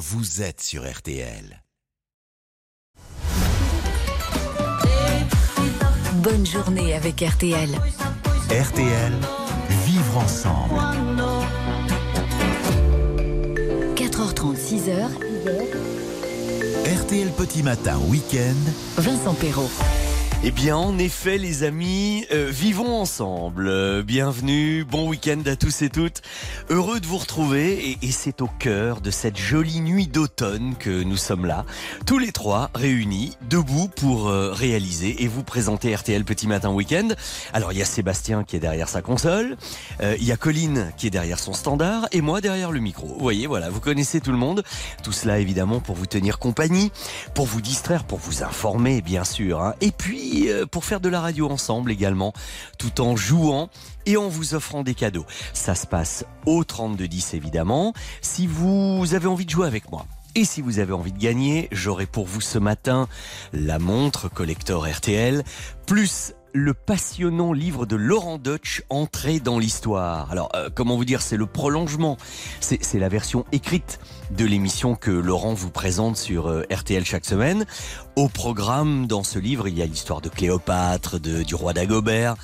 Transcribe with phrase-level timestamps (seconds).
[0.00, 1.62] vous êtes sur RTL.
[6.14, 7.68] Bonne journée avec RTL.
[8.48, 9.12] RTL,
[9.84, 10.80] vivre ensemble.
[13.94, 15.10] 4h30, 6h.
[17.02, 18.56] RTL Petit Matin, week-end.
[18.96, 19.70] Vincent Perrault.
[20.42, 23.68] Eh bien, en effet, les amis, euh, vivons ensemble.
[23.68, 26.22] Euh, bienvenue, bon week-end à tous et toutes.
[26.70, 31.02] Heureux de vous retrouver et, et c'est au cœur de cette jolie nuit d'automne que
[31.02, 31.66] nous sommes là,
[32.06, 37.08] tous les trois réunis, debout pour euh, réaliser et vous présenter RTL Petit Matin Week-end.
[37.52, 39.58] Alors, il y a Sébastien qui est derrière sa console,
[40.00, 43.06] euh, il y a Colline qui est derrière son standard et moi derrière le micro.
[43.08, 44.64] Vous voyez, voilà, vous connaissez tout le monde.
[45.02, 46.92] Tout cela évidemment pour vous tenir compagnie,
[47.34, 49.60] pour vous distraire, pour vous informer, bien sûr.
[49.62, 49.74] hein.
[49.82, 52.32] Et puis euh, pour faire de la radio ensemble également,
[52.78, 53.70] tout en jouant
[54.06, 55.26] et en vous offrant des cadeaux.
[55.52, 57.92] Ça se passe au 3210 évidemment.
[58.20, 60.06] Si vous avez envie de jouer avec moi.
[60.36, 63.08] Et si vous avez envie de gagner, j'aurai pour vous ce matin
[63.52, 65.42] la montre collector RTL,
[65.86, 70.30] plus le passionnant livre de Laurent Deutsch, Entrée dans l'histoire.
[70.30, 72.16] Alors, euh, comment vous dire, c'est le prolongement,
[72.60, 73.98] c'est c'est la version écrite
[74.36, 77.66] de l'émission que Laurent vous présente sur euh, RTL chaque semaine.
[78.16, 82.36] Au programme, dans ce livre, il y a l'histoire de Cléopâtre, du roi d'Agobert,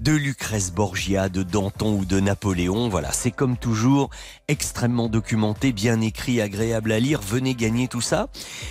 [0.00, 2.88] de Lucrèce Borgia, de Danton ou de Napoléon.
[2.88, 4.10] Voilà, c'est comme toujours
[4.48, 7.20] extrêmement documenté, bien écrit, agréable à lire.
[7.20, 8.28] Venez gagner tout ça.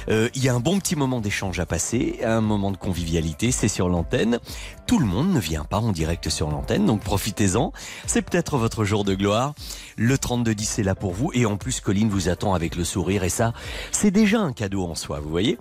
[0.10, 3.52] Euh, il y a un bon petit moment d'échange à passer, un moment de convivialité,
[3.52, 4.40] c'est sur l'antenne.
[4.88, 7.72] Tout le monde ne vient pas en direct sur l'antenne, donc profitez-en.
[8.08, 9.54] C'est peut-être votre jour de gloire.
[10.02, 13.26] Le 3210 est là pour vous et en plus Colline vous attend avec le sourire
[13.26, 13.52] et ça,
[13.92, 15.58] c'est déjà un cadeau en soi, vous voyez.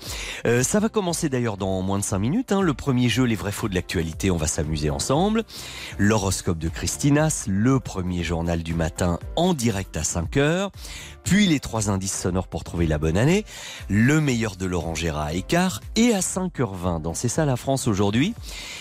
[0.47, 2.53] Euh, ça va commencer d'ailleurs dans moins de 5 minutes.
[2.53, 2.63] hein.
[2.63, 5.43] Le premier jeu, les vrais faux de l'actualité, on va s'amuser ensemble.
[5.99, 10.71] L'horoscope de Christinas, le premier journal du matin en direct à 5 heures.
[11.25, 13.45] Puis les trois indices sonores pour trouver la bonne année.
[13.89, 15.81] Le meilleur de Laurent Gérard à écart.
[15.97, 18.35] Et à 5h20 dans C'est ça la France aujourd'hui,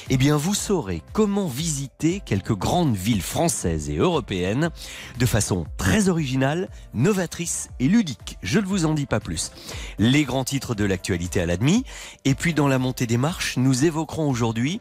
[0.10, 4.70] eh bien vous saurez comment visiter quelques grandes villes françaises et européennes
[5.18, 8.38] de façon très originale, novatrice et ludique.
[8.44, 9.52] Je ne vous en dis pas plus.
[10.00, 11.84] Les grands titres de l'actualité à l'admis.
[12.26, 14.80] Et puis dans la montée des marches, nous évoquerons aujourd'hui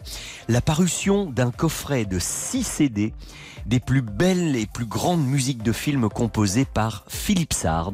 [0.49, 3.13] la parution d'un coffret de 6 CD
[3.67, 7.93] des plus belles et plus grandes musiques de films composées par Philippe Sard.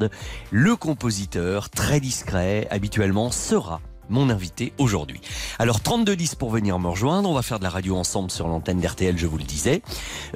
[0.51, 5.21] Le compositeur, très discret, habituellement sera mon invité aujourd'hui.
[5.59, 8.81] Alors 3210 pour venir me rejoindre, on va faire de la radio ensemble sur l'antenne
[8.81, 9.83] d'RTL, je vous le disais.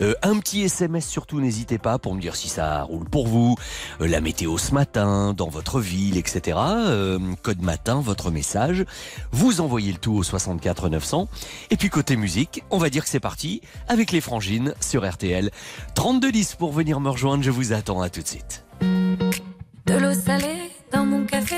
[0.00, 3.56] Euh, un petit SMS surtout, n'hésitez pas pour me dire si ça roule pour vous,
[4.00, 6.58] Euh, la météo ce matin, dans votre ville, etc.
[6.58, 8.84] Euh, code matin, votre message.
[9.32, 11.28] Vous envoyez le tout au 64 900.
[11.70, 15.50] Et puis côté musique, on va dire que c'est parti avec les frangines sur RTL.
[15.94, 18.64] 3210 pour venir me rejoindre, je vous attends à tout de suite.
[18.80, 21.56] De l'eau salée dans mon café.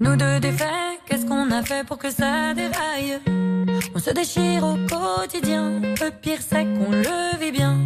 [0.00, 3.20] Nous deux défaits, qu'est-ce qu'on a fait pour que ça déraille
[3.94, 7.78] On se déchire au quotidien, le pire c'est qu'on le vit bien.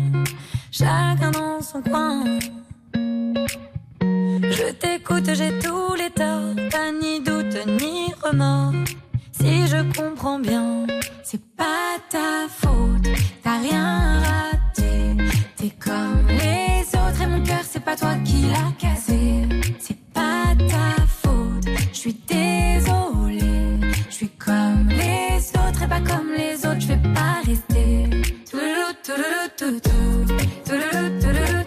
[0.70, 2.24] Chacun dans son coin.
[4.50, 8.72] Je t'écoute, j'ai tous les torts, pas ni doute ni remords.
[9.32, 10.86] Si je comprends bien,
[11.22, 13.06] c'est pas ta faute,
[13.42, 15.16] t'as rien raté.
[15.56, 19.46] T'es comme les autres et mon cœur, c'est pas toi qui l'a cassé.
[19.78, 21.17] C'est pas ta faute,
[21.98, 23.80] je suis désolée.
[24.08, 28.08] Je suis comme les autres et pas comme les autres, je vais pas rester.
[28.48, 30.34] Touloulou, touloulou, toutou.
[30.64, 31.57] Touloulou, touloulou,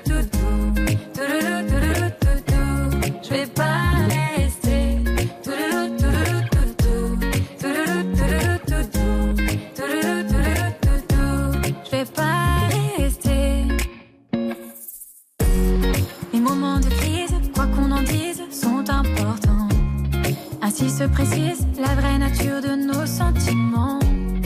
[21.02, 24.00] se précise la vraie nature de nos sentiments.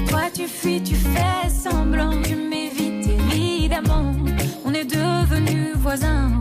[0.08, 4.14] Toi, tu fuis, tu fais semblant, tu m'évites évidemment.
[4.64, 6.34] On est devenus voisins.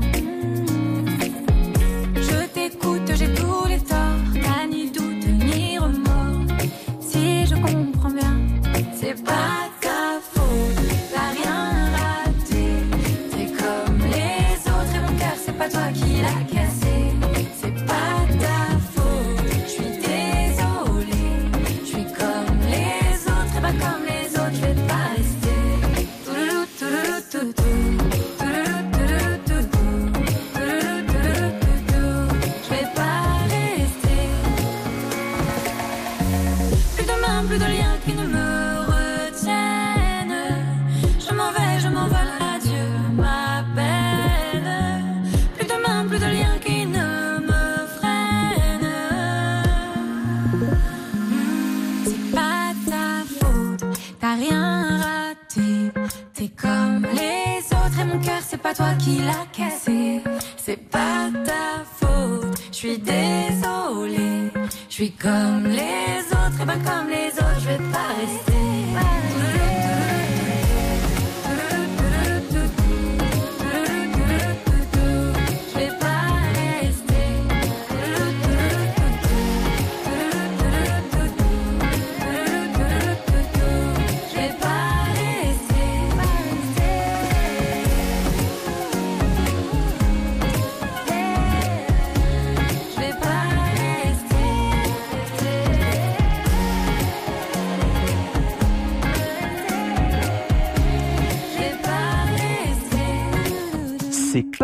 [59.04, 59.43] qu'il a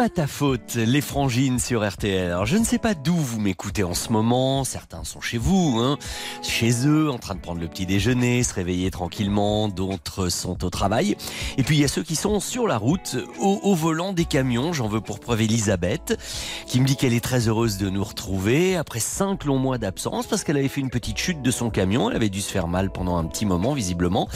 [0.00, 2.31] pas ta faute, les frangines sur RTL.
[2.31, 4.64] Alors, je ne sais pas d'où vous m'écoutez en ce moment.
[4.64, 5.99] Certains sont chez vous, hein,
[6.43, 9.69] chez eux, en train de prendre le petit déjeuner, se réveiller tranquillement.
[9.69, 11.19] D'autres sont au travail.
[11.58, 14.25] Et puis, il y a ceux qui sont sur la route, au, au volant des
[14.25, 14.73] camions.
[14.73, 16.19] J'en veux pour preuve Elisabeth,
[16.67, 20.26] qui me dit qu'elle est très heureuse de nous retrouver après cinq longs mois d'absence
[20.26, 22.08] parce qu'elle avait fait une petite chute de son camion.
[22.08, 24.31] Elle avait dû se faire mal pendant un petit moment, visiblement.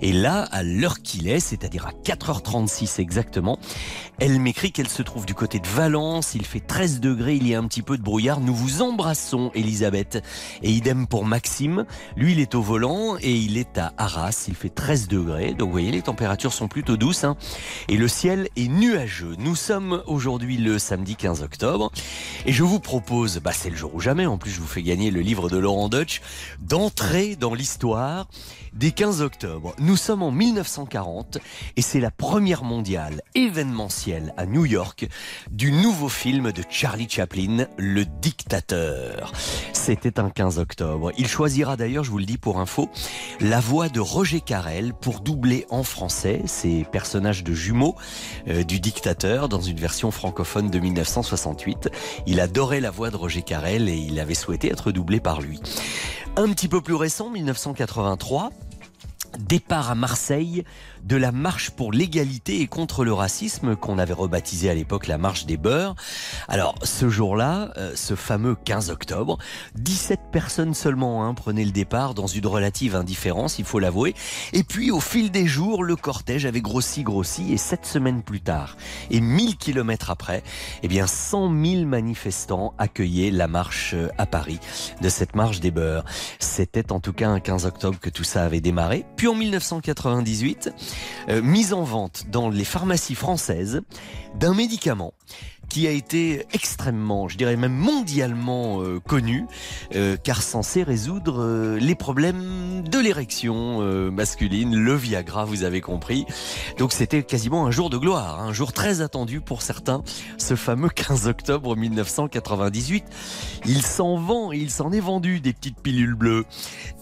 [0.00, 3.58] Et là, à l'heure qu'il est, c'est-à-dire à 4h36 exactement,
[4.18, 6.34] elle m'écrit qu'elle se trouve du côté de Valence.
[6.34, 8.40] Il fait 13 degrés, il y a un petit peu de brouillard.
[8.40, 10.22] Nous vous embrassons, Elisabeth.
[10.62, 11.84] Et idem pour Maxime.
[12.16, 14.44] Lui, il est au volant et il est à Arras.
[14.48, 15.54] Il fait 13 degrés.
[15.54, 17.24] Donc, vous voyez, les températures sont plutôt douces.
[17.24, 17.36] hein.
[17.88, 19.34] Et le ciel est nuageux.
[19.38, 21.90] Nous sommes aujourd'hui le samedi 15 octobre.
[22.46, 24.26] Et je vous propose, bah, c'est le jour ou jamais.
[24.26, 26.20] En plus, je vous fais gagner le livre de Laurent Deutsch,
[26.60, 28.28] d'entrer dans l'histoire
[28.72, 29.74] des 15 octobre.
[29.78, 31.38] Nous sommes en 1940
[31.76, 35.08] et c'est la première mondiale événementielle à New York
[35.50, 39.32] du nouveau film de Charlie Chaplin, Le Dictateur.
[39.72, 41.12] C'était un 15 octobre.
[41.18, 42.88] Il choisira d'ailleurs, je vous le dis pour info,
[43.40, 47.96] la voix de Roger Carrel pour doubler en français ces personnages de jumeaux
[48.48, 51.90] euh, du dictateur dans une version francophone de 1968.
[52.26, 55.60] Il adorait la voix de Roger Carrel et il avait souhaité être doublé par lui.
[56.36, 58.50] Un petit peu plus récent, 1983,
[59.38, 60.64] départ à Marseille
[61.04, 65.18] de la marche pour l'égalité et contre le racisme qu'on avait rebaptisé à l'époque la
[65.18, 65.94] marche des beurs.
[66.48, 69.38] Alors ce jour-là, euh, ce fameux 15 octobre,
[69.76, 74.14] 17 personnes seulement hein, prenaient le départ dans une relative indifférence, il faut l'avouer.
[74.52, 78.40] Et puis au fil des jours, le cortège avait grossi, grossi et sept semaines plus
[78.40, 78.76] tard,
[79.10, 80.42] et 1000 kilomètres après,
[80.82, 84.60] eh bien 100 000 manifestants accueillaient la marche euh, à Paris
[85.00, 86.04] de cette marche des beurs.
[86.38, 89.04] C'était en tout cas un 15 octobre que tout ça avait démarré.
[89.16, 90.70] Puis en 1998,
[91.28, 93.82] euh, mise en vente dans les pharmacies françaises
[94.34, 95.14] d'un médicament
[95.70, 99.46] qui a été extrêmement, je dirais même mondialement euh, connu,
[99.94, 105.80] euh, car censé résoudre euh, les problèmes de l'érection euh, masculine, le Viagra, vous avez
[105.80, 106.26] compris.
[106.78, 110.02] Donc c'était quasiment un jour de gloire, hein, un jour très attendu pour certains,
[110.38, 113.04] ce fameux 15 octobre 1998.
[113.64, 116.44] Il s'en vend il s'en est vendu des petites pilules bleues.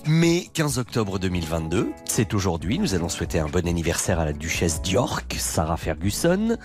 [0.06, 2.78] Mais 15 octobre 2022, c'est aujourd'hui.
[2.78, 6.56] Nous allons souhaiter un bon anniversaire à la duchesse d'York, Sarah Ferguson,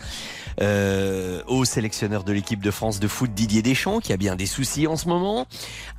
[0.61, 4.47] euh, au sélectionneur de l'équipe de France de foot Didier Deschamps, qui a bien des
[4.47, 5.45] soucis en ce moment,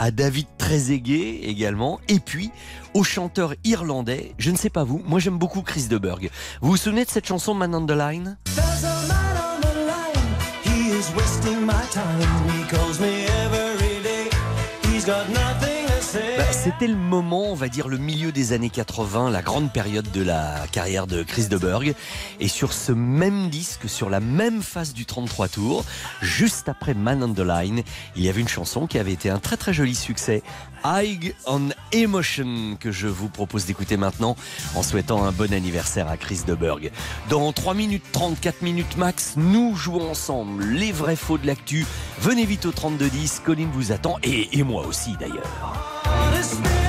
[0.01, 2.51] à David Trezeguet également, et puis
[2.95, 6.31] au chanteur irlandais, je ne sais pas vous, moi j'aime beaucoup Chris de Burgh.
[6.61, 8.37] Vous vous souvenez de cette chanson Man on the Line?
[16.65, 20.23] C'était le moment, on va dire le milieu des années 80, la grande période de
[20.23, 21.95] la carrière de Chris de Burgh.
[22.41, 25.85] Et sur ce même disque, sur la même phase du 33 tours,
[26.23, 27.83] juste après Man on the Line,
[28.17, 30.43] il y avait une chanson qui avait été un très très joli succès.
[30.85, 34.37] High on Emotion que je vous propose d'écouter maintenant
[34.75, 36.91] en souhaitant un bon anniversaire à Chris de Burgh.
[37.31, 41.87] Dans 3 minutes 34 minutes max, nous jouons ensemble les vrais faux de l'actu.
[42.21, 46.84] Venez vite au 3210, Colline vous attend et moi aussi d'ailleurs.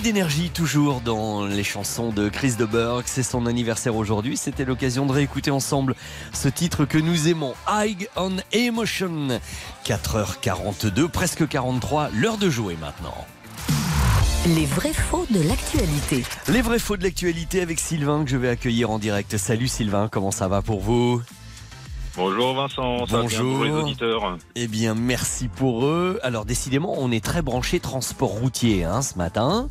[0.00, 3.02] Beaucoup d'énergie toujours dans les chansons de Chris de Burgh.
[3.06, 4.36] C'est son anniversaire aujourd'hui.
[4.36, 5.94] C'était l'occasion de réécouter ensemble
[6.32, 9.40] ce titre que nous aimons, High on Emotion.
[9.84, 13.26] 4h42, presque 43, l'heure de jouer maintenant.
[14.46, 16.24] Les vrais faux de l'actualité.
[16.48, 19.36] Les vrais faux de l'actualité avec Sylvain que je vais accueillir en direct.
[19.36, 21.20] Salut Sylvain, comment ça va pour vous?
[22.16, 23.84] Bonjour Vincent, ça pour les Bonjour.
[23.84, 24.38] auditeurs.
[24.56, 26.18] Eh bien, merci pour eux.
[26.22, 29.68] Alors, décidément, on est très branché transport routier hein, ce matin.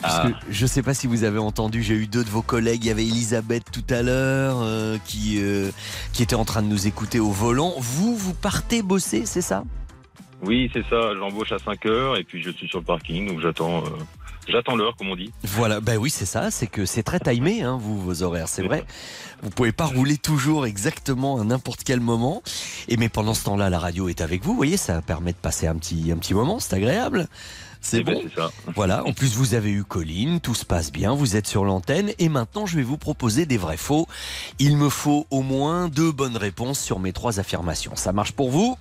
[0.00, 0.28] Parce Ah.
[0.28, 2.84] que je ne sais pas si vous avez entendu, j'ai eu deux de vos collègues.
[2.84, 5.70] Il y avait Elisabeth tout à l'heure euh, qui, euh,
[6.12, 7.74] qui était en train de nous écouter au volant.
[7.78, 9.64] Vous, vous partez bosser, c'est ça?
[10.42, 13.40] Oui, c'est ça, j'embauche à 5 heures et puis je suis sur le parking, donc
[13.40, 13.88] j'attends euh,
[14.48, 15.32] j'attends l'heure, comme on dit.
[15.42, 16.50] Voilà, ben oui, c'est ça.
[16.50, 18.84] C'est que c'est très timé, hein, vous, vos horaires, c'est vrai.
[19.42, 22.42] Vous pouvez pas rouler toujours exactement à n'importe quel moment.
[22.88, 24.52] Et mais pendant ce temps-là, la radio est avec vous.
[24.52, 26.60] Vous voyez, ça permet de passer un petit, un petit moment.
[26.60, 27.28] C'est agréable.
[27.80, 28.22] C'est Eh ben, bon.
[28.28, 28.50] C'est ça.
[28.74, 32.12] Voilà, en plus vous avez eu Colline, tout se passe bien, vous êtes sur l'antenne
[32.18, 34.08] et maintenant je vais vous proposer des vrais faux.
[34.58, 37.94] Il me faut au moins deux bonnes réponses sur mes trois affirmations.
[37.94, 38.78] Ça marche pour vous?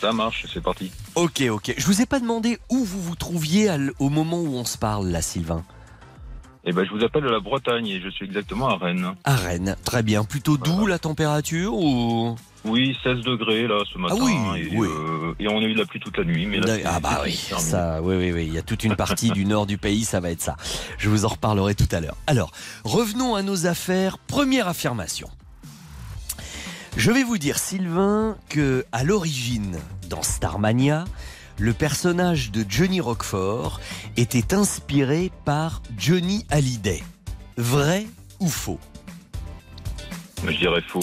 [0.00, 0.90] Ça marche, c'est parti.
[1.14, 1.74] Ok, ok.
[1.76, 5.08] Je vous ai pas demandé où vous vous trouviez au moment où on se parle
[5.08, 5.64] là, Sylvain.
[6.68, 9.14] Eh ben, je vous appelle de la Bretagne et je suis exactement à Rennes.
[9.24, 10.24] À Rennes, très bien.
[10.24, 10.94] Plutôt doux Voilà.
[10.94, 12.34] la température ou?
[12.64, 14.16] Oui, 16 degrés là ce matin.
[14.20, 14.88] oui, et, oui.
[14.88, 16.46] euh, et on a eu de la pluie toute la nuit.
[16.46, 18.46] Mais là, Ah bah oui, ça, oui, oui, oui.
[18.48, 20.56] Il y a toute une partie du nord du pays, ça va être ça.
[20.98, 22.16] Je vous en reparlerai tout à l'heure.
[22.26, 22.50] Alors,
[22.82, 24.18] revenons à nos affaires.
[24.18, 25.28] Première affirmation.
[26.96, 31.04] Je vais vous dire, Sylvain, que à l'origine, dans Starmania,
[31.58, 33.80] le personnage de Johnny Roquefort
[34.16, 37.02] était inspiré par Johnny Hallyday.
[37.58, 38.06] Vrai
[38.40, 38.80] ou faux?
[40.42, 41.00] Je dirais faux.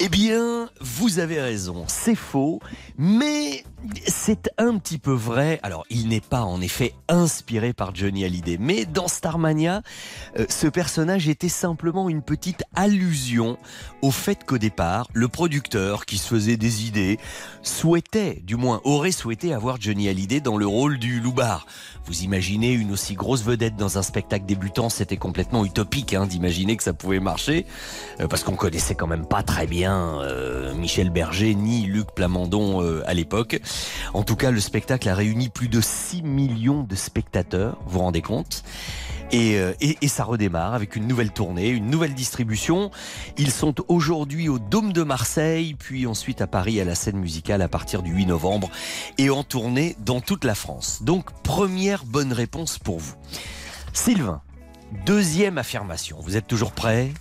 [0.00, 2.60] Eh bien, vous avez raison, c'est faux,
[2.98, 3.64] mais
[4.06, 5.60] c'est un petit peu vrai.
[5.62, 9.82] Alors, il n'est pas en effet inspiré par Johnny Hallyday, mais dans Starmania,
[10.38, 13.58] euh, ce personnage était simplement une petite allusion
[14.02, 17.18] au fait qu'au départ, le producteur qui se faisait des idées
[17.62, 21.66] souhaitait, du moins aurait souhaité avoir Johnny Hallyday dans le rôle du loupard.
[22.04, 26.76] Vous imaginez une aussi grosse vedette dans un spectacle débutant, c'était complètement utopique hein, d'imaginer
[26.76, 27.66] que ça pouvait marcher,
[28.20, 32.80] euh, parce qu'on connaissait quand même pas très bien euh, Michel Berger ni Luc Plamondon
[33.04, 33.60] à l'époque.
[34.14, 37.98] En tout cas, le spectacle a réuni plus de 6 millions de spectateurs, vous vous
[38.00, 38.64] rendez compte
[39.32, 42.90] et, euh, et ça redémarre avec une nouvelle tournée, une nouvelle distribution.
[43.36, 47.62] Ils sont aujourd'hui au Dôme de Marseille, puis ensuite à Paris à la scène musicale
[47.62, 48.70] à partir du 8 novembre
[49.18, 51.02] et en tournée dans toute la France.
[51.02, 53.14] Donc première bonne réponse pour vous.
[53.92, 54.42] Sylvain,
[55.04, 56.18] deuxième affirmation.
[56.20, 57.12] Vous êtes toujours prêt?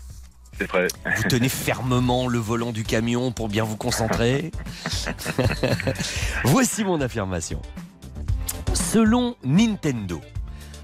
[0.57, 0.69] C'est.
[0.71, 4.51] Vous tenez fermement le volant du camion pour bien vous concentrer
[6.43, 7.61] Voici mon affirmation.
[8.73, 10.21] Selon Nintendo,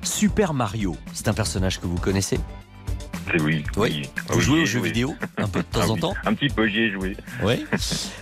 [0.02, 2.40] Super Mario, c'est un personnage que vous connaissez?
[3.32, 3.64] C'est oui.
[3.78, 4.10] Oui.
[4.30, 6.14] Vous Oui, jouez aux jeux vidéo un peu de temps Ah en temps?
[6.26, 7.16] Un petit peu, j'y ai joué.
[7.44, 7.66] Oui.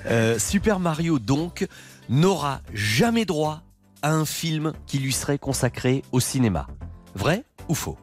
[0.05, 1.67] Euh, Super Mario, donc,
[2.09, 3.63] n'aura jamais droit
[4.01, 6.67] à un film qui lui serait consacré au cinéma.
[7.15, 7.97] Vrai ou faux?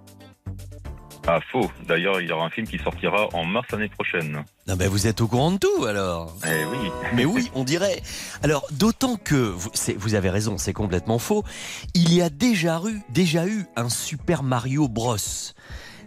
[1.28, 1.68] Ah, faux.
[1.88, 4.45] D'ailleurs, il y aura un film qui sortira en mars l'année prochaine.
[4.68, 6.90] Ah ben Vous êtes au courant de tout alors Eh oui.
[7.14, 8.00] Mais oui, on dirait.
[8.45, 9.35] Alors, d'autant que
[9.97, 11.42] vous avez raison, c'est complètement faux.
[11.95, 15.16] Il y a déjà eu, déjà eu un Super Mario Bros.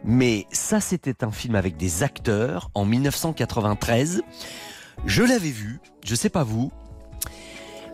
[0.06, 4.22] Mais ça, c'était un film avec des acteurs en 1993.
[5.06, 6.72] Je l'avais vu, je sais pas vous,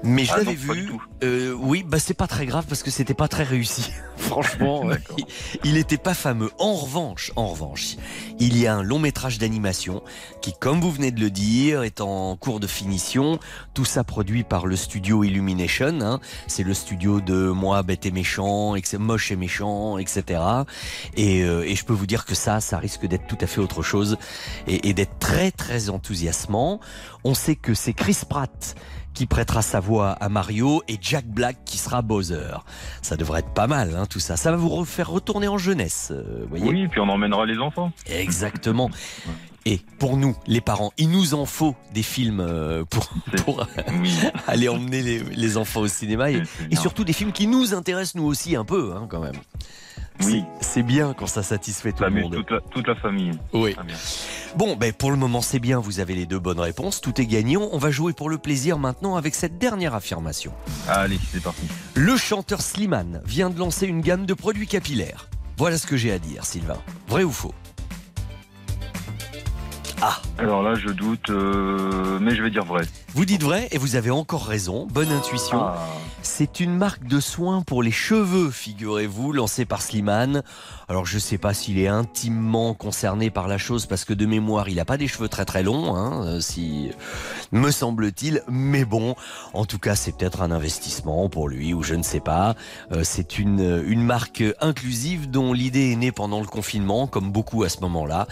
[0.03, 0.91] mais je Ah l'avais vu.
[1.23, 3.91] euh, oui, bah c'est pas très grave parce que c'était pas très réussi.
[4.17, 5.17] Franchement, D'accord.
[5.19, 5.25] il-
[5.71, 6.49] il était pas fameux.
[6.57, 7.95] En revanche, en revanche,
[8.39, 10.01] il y a un long métrage d'animation
[10.41, 13.39] qui, comme vous venez de le dire, est en cours de finition.
[13.73, 15.99] Tout ça produit par le studio Illumination.
[16.01, 16.19] hein.
[16.47, 20.41] C'est le studio de moi, bête et méchant, moche et méchant, etc.
[21.17, 23.59] Et, euh, et je peux vous dire que ça, ça risque d'être tout à fait
[23.61, 24.17] autre chose
[24.67, 26.79] et, et d'être très très enthousiasmant.
[27.23, 28.75] On sait que c'est Chris Pratt
[29.15, 32.57] qui prêtera sa voix à Mario et Jack Black qui sera Bowser.
[33.01, 34.37] Ça devrait être pas mal, hein, tout ça.
[34.37, 36.69] Ça va vous refaire retourner en jeunesse, euh, voyez?
[36.69, 37.91] Oui, puis on emmènera les enfants.
[38.05, 38.91] Exactement.
[39.65, 43.09] Et pour nous, les parents, il nous en faut des films euh, pour,
[44.47, 46.43] aller emmener les, les enfants au cinéma et,
[46.73, 49.35] surtout des films qui nous intéressent nous aussi un peu, hein, quand même.
[50.23, 50.43] Oui.
[50.61, 52.35] C'est- bien quand ça satisfait tout Ça le monde.
[52.35, 53.31] toute la, toute la famille.
[53.53, 53.75] Oui.
[53.85, 53.95] Bien.
[54.55, 57.25] Bon, ben pour le moment c'est bien, vous avez les deux bonnes réponses, tout est
[57.25, 57.69] gagnant.
[57.71, 60.51] On va jouer pour le plaisir maintenant avec cette dernière affirmation.
[60.87, 61.61] Allez, c'est parti.
[61.95, 65.27] Le chanteur Slimane vient de lancer une gamme de produits capillaires.
[65.57, 66.77] Voilà ce que j'ai à dire, Sylvain.
[67.07, 67.53] Vrai ou faux?
[70.01, 72.81] Ah, Alors là, je doute, euh, mais je vais dire vrai.
[73.13, 74.87] Vous dites vrai et vous avez encore raison.
[74.91, 75.59] Bonne intuition.
[75.63, 75.77] Ah,
[76.21, 80.43] C'est une marque de soins pour les cheveux, figurez-vous, lancée par Slimane.
[80.87, 84.69] Alors je sais pas s'il est intimement concerné par la chose parce que de mémoire
[84.69, 86.91] il n'a pas des cheveux très très longs, hein, euh, si
[87.51, 88.43] me semble-t-il.
[88.47, 89.15] Mais bon,
[89.53, 92.55] en tout cas c'est peut-être un investissement pour lui ou je ne sais pas.
[92.91, 97.63] Euh, c'est une une marque inclusive dont l'idée est née pendant le confinement, comme beaucoup
[97.63, 98.27] à ce moment-là.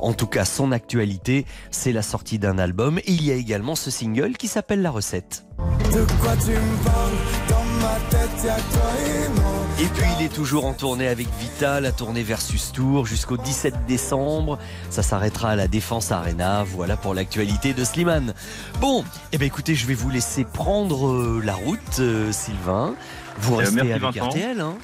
[0.00, 3.90] En tout cas son actualité, c'est la sortie d'un album il y a également ce
[3.90, 5.44] single qui s'appelle La Recette.
[5.92, 7.18] De quoi tu me parles?
[7.48, 9.67] Dans ma tête, y'a toi et moi.
[9.80, 13.86] Et puis il est toujours en tournée avec Vita, la tournée versus Tour jusqu'au 17
[13.86, 14.58] décembre.
[14.90, 16.64] Ça s'arrêtera à la Défense Arena.
[16.64, 18.34] Voilà pour l'actualité de Slimane.
[18.80, 22.94] Bon, eh ben écoutez, je vais vous laisser prendre euh, la route, euh, Sylvain.
[23.38, 24.28] Vous Euh, restez merci, avec Vincent.
[24.30, 24.74] RTL, hein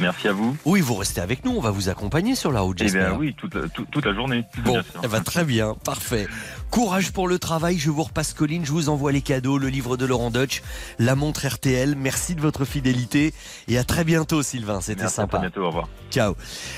[0.00, 0.56] merci à vous.
[0.64, 1.52] Oui, vous restez avec nous.
[1.52, 4.14] On va vous accompagner sur la route, Eh bien oui, toute la, toute- toute la
[4.14, 4.44] journée.
[4.64, 5.00] Bon, sûr.
[5.02, 6.26] eh ben, très bien, parfait.
[6.70, 9.96] Courage pour le travail, je vous repasse Colline, je vous envoie les cadeaux, le livre
[9.96, 10.62] de Laurent Deutsch,
[10.98, 11.94] la montre RTL.
[11.96, 13.32] Merci de votre fidélité
[13.68, 15.38] et à très bientôt Sylvain, c'était sympa.
[15.38, 15.88] À bientôt, au revoir.
[16.10, 16.34] Ciao.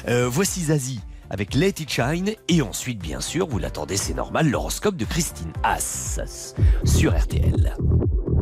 [0.09, 4.51] Euh, voici Zazie avec Let It Shine et ensuite bien sûr, vous l'attendez, c'est normal,
[4.51, 7.77] l'horoscope de Christine Haas sur RTL.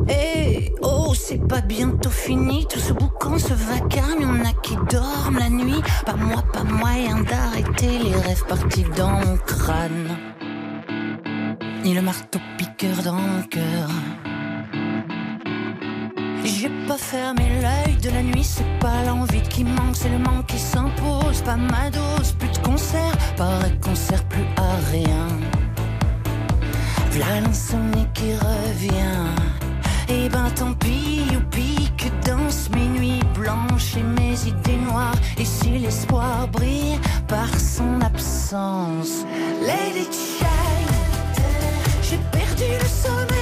[0.09, 4.21] Eh oh, c'est pas bientôt fini tout ce boucan, ce vacarme.
[4.21, 5.81] Y'en a qui dorment la nuit.
[6.05, 10.17] Pas moi, pas moyen d'arrêter les rêves partis dans mon crâne.
[11.83, 13.89] Ni le marteau piqueur dans mon cœur.
[16.89, 20.57] Pas fermé l'œil de la nuit, c'est pas l'envie qui manque, c'est le manque qui
[20.57, 21.43] s'impose.
[21.45, 25.27] Pas ma dose, plus de concert, paraît qu'on sert plus à rien.
[27.11, 29.29] V'là l'insomnie qui revient.
[30.09, 35.19] Et ben tant pis, youpi, que dansent mes nuits blanches et mes idées noires.
[35.37, 39.25] Et si l'espoir brille par son absence,
[39.61, 40.79] it shine.
[42.01, 43.38] J'ai perdu le sommeil,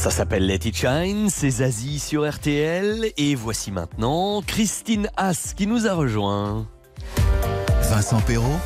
[0.00, 5.66] Ça s'appelle Let It Shine, c'est Zazie sur RTL et voici maintenant Christine Haas qui
[5.66, 6.66] nous a rejoint.
[7.82, 8.60] Vincent Perrault,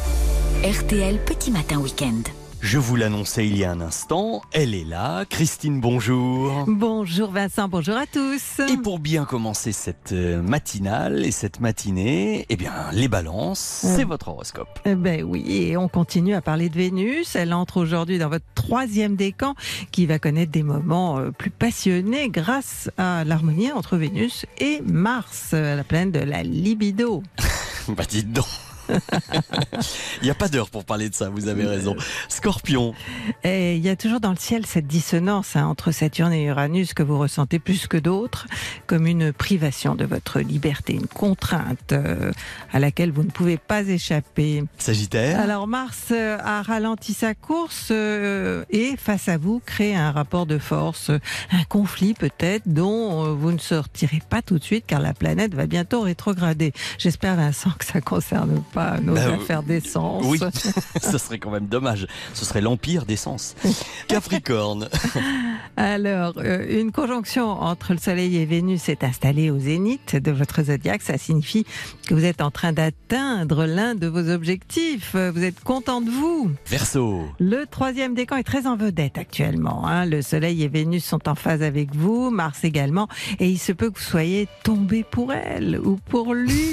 [0.62, 2.22] RTL Petit Matin Week-end.
[2.64, 5.26] Je vous l'annonçais il y a un instant, elle est là.
[5.28, 6.64] Christine, bonjour.
[6.66, 8.58] Bonjour Vincent, bonjour à tous.
[8.70, 14.04] Et pour bien commencer cette euh, matinale et cette matinée, eh bien, les balances, c'est
[14.04, 14.80] votre horoscope.
[14.86, 17.36] Eh Ben oui, et on continue à parler de Vénus.
[17.36, 19.54] Elle entre aujourd'hui dans votre troisième décan
[19.92, 25.50] qui va connaître des moments euh, plus passionnés grâce à l'harmonie entre Vénus et Mars,
[25.52, 27.22] euh, la planète de la libido.
[27.88, 28.46] Bah dites donc.
[30.22, 31.96] Il n'y a pas d'heure pour parler de ça, vous avez raison.
[32.28, 32.94] Scorpion,
[33.42, 36.94] Et il y a toujours dans le ciel cette dissonance hein, entre Saturne et Uranus
[36.94, 38.46] que vous ressentez plus que d'autres,
[38.86, 42.32] comme une privation de votre liberté, une contrainte euh,
[42.72, 44.64] à laquelle vous ne pouvez pas échapper.
[44.78, 50.10] Sagittaire, Alors Mars euh, a ralenti sa course euh, et face à vous crée un
[50.10, 55.00] rapport de force, un conflit peut-être dont vous ne sortirez pas tout de suite car
[55.00, 56.72] la planète va bientôt rétrograder.
[56.98, 60.24] J'espère Vincent que ça concerne pas nos Bah, affaires d'essence.
[60.26, 60.38] oui,
[61.02, 62.06] ce serait quand même dommage.
[62.34, 63.54] Ce serait l'empire d'essence.
[64.08, 64.88] Capricorne,
[65.76, 70.62] Alors, euh, une conjonction entre le Soleil et Vénus est installée au zénith de votre
[70.64, 71.02] zodiaque.
[71.02, 71.64] Ça signifie
[72.06, 75.14] que vous êtes en train d'atteindre l'un de vos objectifs.
[75.16, 76.50] Vous êtes content de vous.
[76.66, 79.86] Verseau, Le troisième décan est très en vedette actuellement.
[79.86, 80.04] hein.
[80.06, 83.08] Le Soleil et Vénus sont en phase avec vous, Mars également,
[83.38, 86.72] et il se peut que vous soyez tombé pour elle ou pour lui.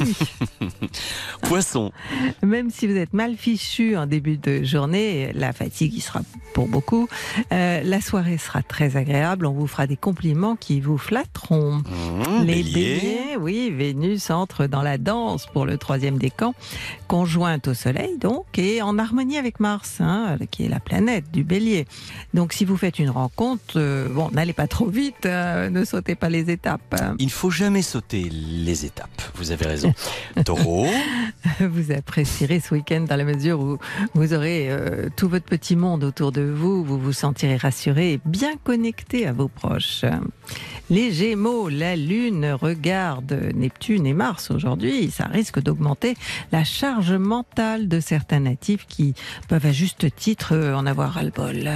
[1.44, 1.91] Poisson,
[2.44, 6.22] Même si vous êtes mal fichu en début de journée, la fatigue y sera
[6.54, 7.08] pour beaucoup.
[7.54, 9.46] Euh, la soirée sera très agréable.
[9.46, 11.76] On vous fera des compliments qui vous flatteront.
[11.78, 16.54] mmh, Les bélier, béliers, oui, Vénus entre dans la danse pour le troisième décan,
[17.08, 21.44] conjointe au Soleil donc, et en harmonie avec Mars, hein, qui est la planète du
[21.44, 21.86] bélier.
[22.34, 26.16] Donc si vous faites une rencontre, euh, bon, n'allez pas trop vite, euh, ne sautez
[26.16, 26.82] pas les étapes.
[27.00, 27.16] hein.
[27.18, 29.22] il ne faut jamais sauter les étapes.
[29.36, 29.94] Vous avez raison.
[30.46, 30.86] Taureau,
[31.62, 33.78] Vous apprécierez ce week-end dans la mesure où
[34.14, 38.20] vous aurez euh, tout votre petit monde autour de vous, vous vous sentirez rassuré et
[38.26, 40.06] bien connecté à vos proches.
[40.90, 45.10] Les Gémeaux, la Lune regarde Neptune et Mars aujourd'hui.
[45.10, 46.16] Ça risque d'augmenter
[46.52, 49.14] la charge mentale de certains natifs qui
[49.48, 51.70] peuvent à juste titre en avoir ras-le-bol.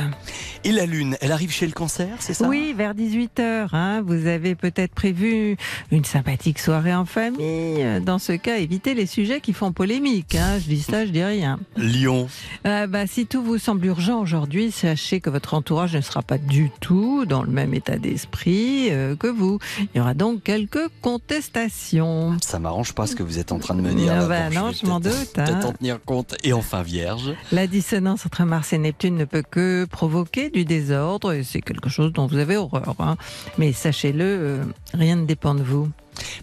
[0.65, 2.49] et la lune, elle arrive chez le cancer, c'est ça?
[2.49, 4.01] Oui, vers 18h.
[4.01, 5.55] vous avez peut-être prévu
[5.91, 7.85] une sympathique soirée en famille.
[8.01, 9.94] Dans ce cas, évitez les sujets qui font polémique.
[9.99, 10.59] Hein.
[10.59, 11.59] Je dis ça, je dis rien.
[11.77, 12.27] Lion,
[12.65, 16.37] Euh, bah, si tout vous semble urgent aujourd'hui, sachez que votre entourage ne sera pas
[16.37, 19.59] du tout dans le même état d'esprit euh, que vous.
[19.79, 22.37] Il y aura donc quelques contestations.
[22.43, 24.13] ça m'arrange pas ce que vous êtes en train de me dire.
[24.15, 25.45] Ah bah Bon, non, je m'en peut-être- doute, hein.
[25.45, 26.35] Peut-être en tenir compte.
[26.43, 31.31] Et enfin, Vierge, La dissonance entre Mars et Neptune ne peut que provoquer du désordre
[31.33, 32.95] et c'est quelque chose dont vous avez horreur.
[32.99, 33.15] hein.
[33.57, 35.89] Mais sachez-le, euh, rien ne dépend de vous.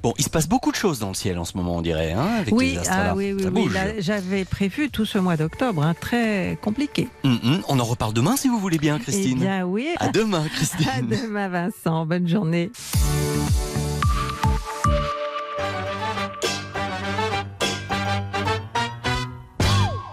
[0.03, 2.13] Bon, il se passe beaucoup de choses dans le ciel en ce moment, on dirait,
[2.13, 3.69] hein, avec Oui, les astres ah oui, oui, oui.
[3.99, 7.09] J'avais prévu tout ce mois d'octobre, hein, très compliqué.
[7.25, 9.39] Hum, hum, On en reparle demain si vous voulez bien, Christine.
[9.39, 10.87] Eh bien oui, À demain, Christine.
[10.97, 12.71] à demain Vincent, bonne journée.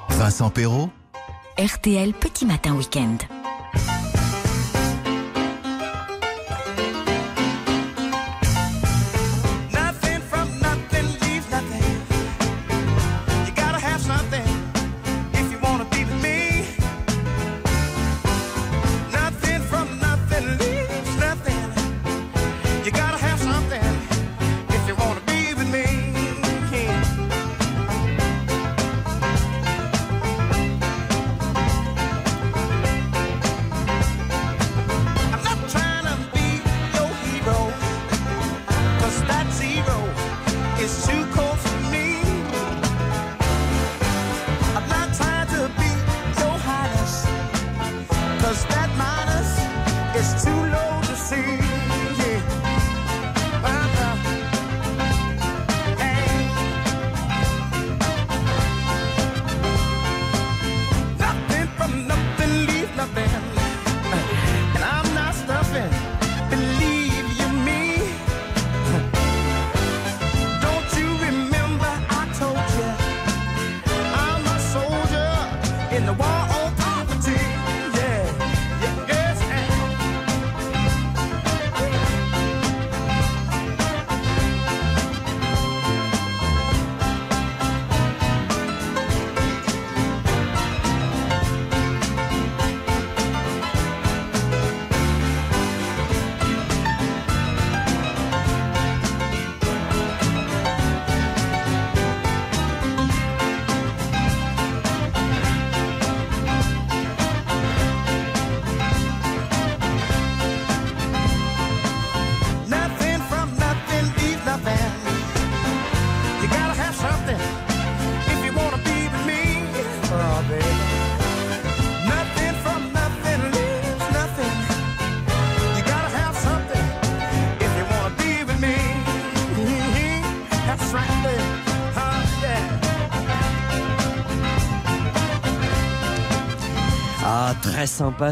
[0.09, 0.89] Vincent Perrault,
[1.57, 3.17] RTL Petit Matin Week-end.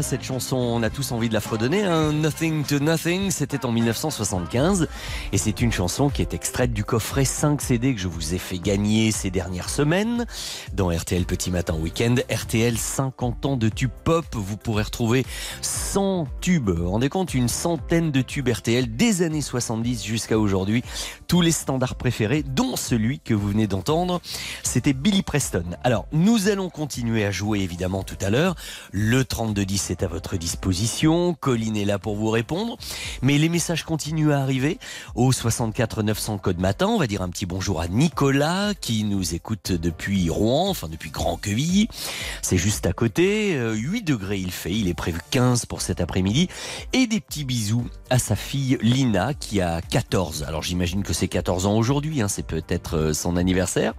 [0.00, 1.84] Cette chanson, on a tous envie de la fredonner.
[1.84, 2.12] hein.
[2.12, 4.88] Nothing to Nothing, c'était en 1975
[5.32, 8.38] et c'est une chanson qui est extraite du coffret 5 CD que je vous ai
[8.38, 10.24] fait gagner ces dernières semaines
[10.72, 12.14] dans RTL Petit Matin Week-end.
[12.30, 15.26] RTL 50 ans de tubes pop, vous pourrez retrouver
[15.60, 20.38] 100 tubes, vous vous rendez compte, une centaine de tubes RTL des années 70 jusqu'à
[20.38, 20.82] aujourd'hui,
[21.26, 24.22] tous les standards préférés, dont celui que vous venez d'entendre,
[24.62, 25.64] c'était Billy Preston.
[25.84, 28.54] Alors, nous allons continuer à jouer évidemment tout à l'heure.
[28.92, 29.24] Le
[29.58, 31.34] 3210 est à votre disposition.
[31.34, 32.76] Colline est là pour vous répondre.
[33.22, 34.78] Mais les messages continuent à arriver
[35.16, 36.86] au 64 900 code matin.
[36.86, 41.10] On va dire un petit bonjour à Nicolas qui nous écoute depuis Rouen, enfin depuis
[41.10, 41.88] Grand Quevilly.
[42.42, 43.56] C'est juste à côté.
[43.56, 44.72] Euh, 8 degrés il fait.
[44.72, 46.48] Il est prévu 15 pour cet après-midi.
[46.92, 50.44] Et des petits bisous à sa fille Lina qui a 14.
[50.44, 52.22] Alors j'imagine que c'est 14 ans aujourd'hui.
[52.22, 52.28] hein.
[52.28, 53.94] C'est peut-être euh, son anniversaire.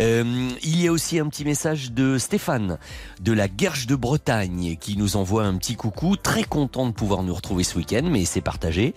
[0.00, 2.78] Euh, il y a aussi un petit message de Stéphane
[3.20, 6.16] de la Guerche de Bretagne qui nous envoie un petit coucou.
[6.16, 8.94] Très content de pouvoir nous retrouver ce week-end, mais c'est partagé.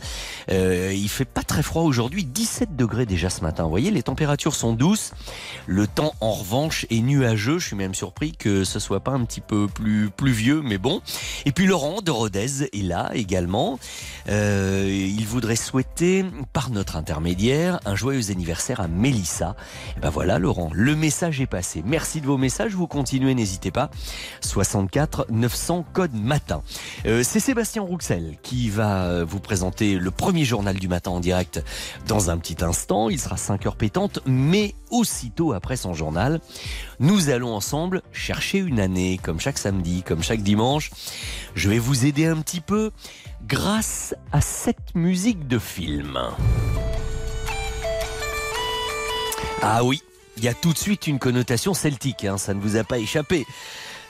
[0.52, 3.64] Euh, il fait pas très froid aujourd'hui, 17 degrés déjà ce matin.
[3.64, 5.14] Vous voyez, les températures sont douces.
[5.68, 7.60] Le temps, en revanche, est nuageux.
[7.60, 11.02] Je suis même surpris que ce soit pas un petit peu plus pluvieux, mais bon.
[11.46, 13.80] Et puis Laurent de Rodez est là également.
[14.30, 19.56] Euh, il voudrait souhaiter, par notre intermédiaire, un joyeux anniversaire à Mélissa.
[19.98, 21.84] Et ben voilà, Laurent, le message est passé.
[21.86, 22.74] Merci de vos messages.
[22.74, 23.90] Vous continuez, n'hésitez pas.
[24.42, 26.62] 64 900 code matin.
[27.06, 31.20] Euh, c'est Sébastien Rouxel qui va euh, vous présenter le premier journal du matin en
[31.20, 31.64] direct
[32.08, 33.10] dans un petit instant.
[33.10, 36.40] Il sera 5 heures pétantes, mais aussitôt après son journal,
[37.00, 40.92] nous allons ensemble chercher une année, comme chaque samedi, comme chaque dimanche.
[41.56, 42.92] Je vais vous aider un petit peu
[43.48, 46.20] grâce à cette musique de film.
[49.62, 50.02] Ah oui,
[50.38, 53.00] il y a tout de suite une connotation celtique, hein, ça ne vous a pas
[53.00, 53.46] échappé.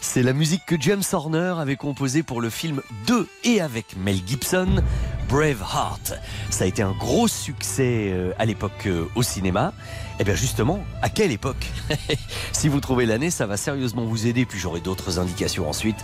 [0.07, 4.19] C'est la musique que James Horner avait composée pour le film de et avec Mel
[4.25, 4.81] Gibson,
[5.27, 6.13] Braveheart.
[6.51, 9.73] Ça a été un gros succès euh, à l'époque euh, au cinéma.
[10.19, 11.69] Et bien justement, à quelle époque
[12.53, 15.97] Si vous trouvez l'année, ça va sérieusement vous aider, puis j'aurai d'autres indications ensuite.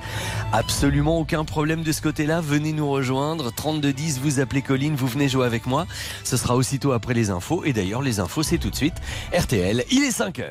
[0.51, 3.53] Absolument aucun problème de ce côté-là, venez nous rejoindre.
[3.53, 5.85] 3210, vous appelez Colline, vous venez jouer avec moi.
[6.25, 7.63] Ce sera aussitôt après les infos.
[7.63, 8.95] Et d'ailleurs, les infos, c'est tout de suite.
[9.33, 10.41] RTL, il est 5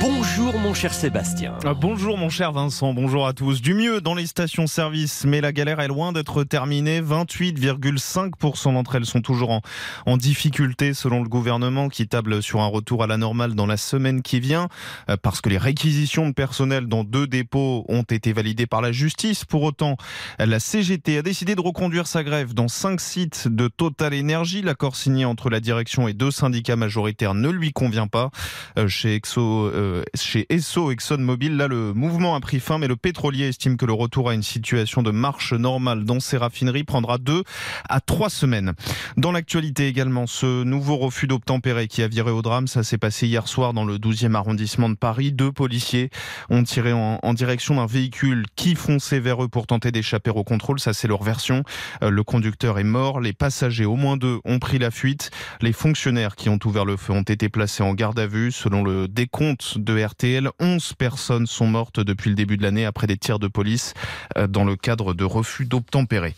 [0.00, 1.58] Bonjour mon cher Sébastien.
[1.62, 3.60] Ah, Bonjour mon cher Vincent, bonjour à tous.
[3.60, 7.02] Du mieux dans les stations-service, mais la galère est loin d'être terminée.
[7.02, 9.60] 28,5% d'entre elles sont toujours
[10.06, 13.76] en, difficulté selon le gouvernement qui table sur un retour à la normale dans la
[13.76, 14.68] semaine qui vient
[15.10, 18.92] euh, parce que les réquisitions de personnel dans deux dépôts ont été validées par la
[18.92, 19.44] justice.
[19.44, 19.98] Pour autant,
[20.38, 24.62] la CGT a décidé de reconduire sa grève dans cinq sites de Total Energy.
[24.62, 28.30] L'accord signé entre la direction et deux syndicats majoritaires ne lui convient pas.
[28.78, 32.96] Euh, Chez Exo, euh, chez Esso ExxonMobil, là, le mouvement a pris fin, mais le
[32.96, 37.18] pétrolier estime que le retour à une situation de marche normale dans ses raffineries prendra
[37.18, 37.42] deux
[37.88, 38.72] à trois semaines.
[39.16, 43.26] Dans l'actualité également, ce nouveau refus d'obtempérer qui a viré au drame, ça s'est passé
[43.26, 45.32] hier soir dans le 12e arrondissement de Paris.
[45.32, 46.10] Deux policiers
[46.48, 50.80] ont tiré en, direction d'un véhicule qui fonçait vers eux pour tenter d'échapper au contrôle.
[50.80, 51.62] Ça, c'est leur version.
[52.02, 53.20] Euh, Le conducteur est mort.
[53.20, 55.30] Les passagers, au moins deux, ont pris la fuite.
[55.60, 58.52] Les fonctionnaires qui ont ouvert le feu ont été placés en garde à vue.
[58.52, 63.06] Selon le décompte de RTL, 11 personnes sont mortes depuis le début de l'année après
[63.06, 63.94] des tirs de police
[64.36, 66.34] euh, dans le cadre de refus d'obtempérer.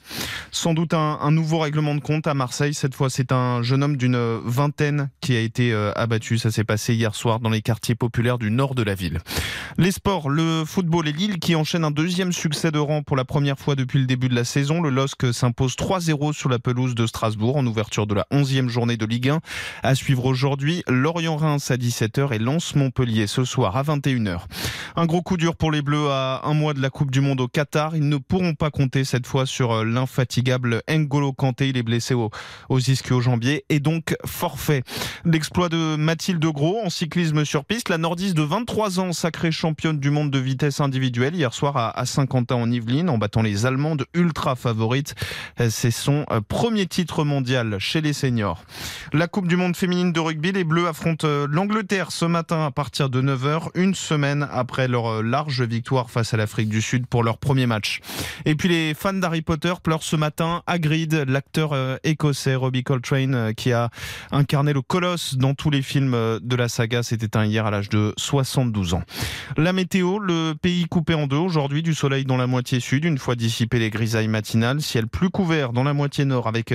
[0.51, 2.75] Sans doute un, nouveau règlement de compte à Marseille.
[2.75, 6.39] Cette fois, c'est un jeune homme d'une vingtaine qui a été euh, abattu.
[6.39, 9.19] Ça s'est passé hier soir dans les quartiers populaires du nord de la ville.
[9.79, 13.25] Les sports, le football et Lille qui enchaîne un deuxième succès de rang pour la
[13.25, 14.83] première fois depuis le début de la saison.
[14.83, 18.97] Le LOSC s'impose 3-0 sur la pelouse de Strasbourg en ouverture de la 11e journée
[18.97, 19.41] de Ligue 1.
[19.83, 24.41] À suivre aujourd'hui, Lorient-Reims à 17h et Lens-Montpellier ce soir à 21h.
[24.95, 27.41] Un gros coup dur pour les Bleus à un mois de la Coupe du Monde
[27.41, 27.97] au Qatar.
[27.97, 31.71] Ils ne pourront pas compter cette fois sur euh, l'infatigable N'Golo Kanté.
[31.71, 32.31] Il est blessé au,
[32.69, 34.83] aux ischio-jambiers et donc forfait.
[35.25, 37.89] L'exploit de Mathilde Gros en cyclisme sur piste.
[37.89, 42.05] La nordiste de 23 ans, sacrée championne du monde de vitesse individuelle hier soir à,
[42.05, 45.15] Saint-Quentin en Yvelines en battant les Allemandes ultra favorites.
[45.59, 48.63] Euh, C'est son euh, premier titre mondial chez les seniors.
[49.15, 53.09] La Coupe du monde féminine de rugby, les Bleus affrontent l'Angleterre ce matin à partir
[53.09, 57.23] de 9h, une semaine après leur euh, large victoire face à l'Afrique du Sud pour
[57.23, 58.01] leur premier match.
[58.45, 63.35] Et puis les fans d'Harry Potter pleurent ce matin Hagrid, l'acteur euh, écossais Robbie Coltrane
[63.35, 63.91] euh, qui a
[64.31, 67.89] incarné le colosse dans tous les films de la saga, s'est éteint hier à l'âge
[67.89, 69.03] de 72 ans.
[69.57, 73.19] La météo, le pays coupé en deux aujourd'hui, du soleil dans la moitié sud, une
[73.19, 76.75] fois dissipé les grisailles matinales, ciel plus couvert dans la moitié nord avec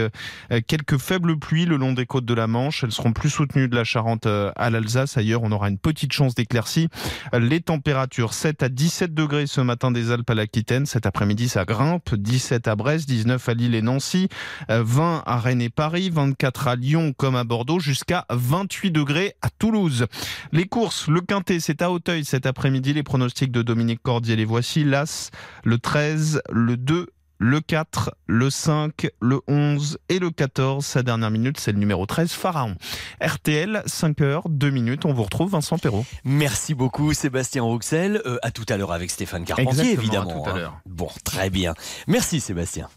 [0.68, 2.84] quelques faibles pluies le long des côtes de la Manche.
[2.84, 5.18] Elles seront plus soutenues de la Charente à l'Alsace.
[5.18, 6.90] Ailleurs, on aura une petite chance chance d'éclaircies.
[7.34, 10.86] Les températures 7 à 17 degrés ce matin des Alpes à l'Aquitaine.
[10.86, 12.14] Cet après-midi, ça grimpe.
[12.16, 14.28] 17 à Brest, 19 à Lille et Nancy,
[14.70, 19.36] euh, 20 à Rennes et Paris, 24 à Lyon comme à Bordeaux, jusqu'à 28 degrés
[19.42, 20.08] à Toulouse.
[20.52, 22.94] Les courses, le Quintet, c'est à Hauteuil cet après-midi.
[22.94, 24.84] Les pronostics de Dominique Cordier, les voici.
[24.84, 25.32] L'As,
[25.64, 27.08] le 13, le 2,
[27.40, 30.86] le 4, le 5, le 11 et le 14.
[30.86, 32.76] Sa dernière minute, c'est le numéro 13, Pharaon.
[33.22, 35.06] RTL, 5 heures, 2 minutes.
[35.06, 36.06] On vous retrouve, Vincent Perrault.
[36.24, 38.22] Merci beaucoup Sébastien Rouxel.
[38.26, 40.46] Euh, à tout à l'heure avec Stéphane Carpentier, Exactement, évidemment.
[40.46, 40.74] à tout à hein.
[40.86, 41.74] Bon, très bien.
[42.08, 42.90] Merci Sébastien.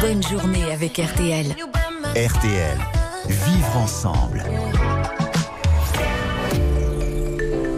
[0.00, 1.46] Bonne journée avec RTL.
[2.14, 2.78] RTL.
[3.28, 4.44] Vivre ensemble.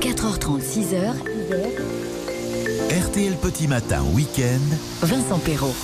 [0.00, 1.14] 4h30, 6h,
[2.90, 4.60] RTL Petit Matin Week-end.
[5.02, 5.74] Vincent Perrault.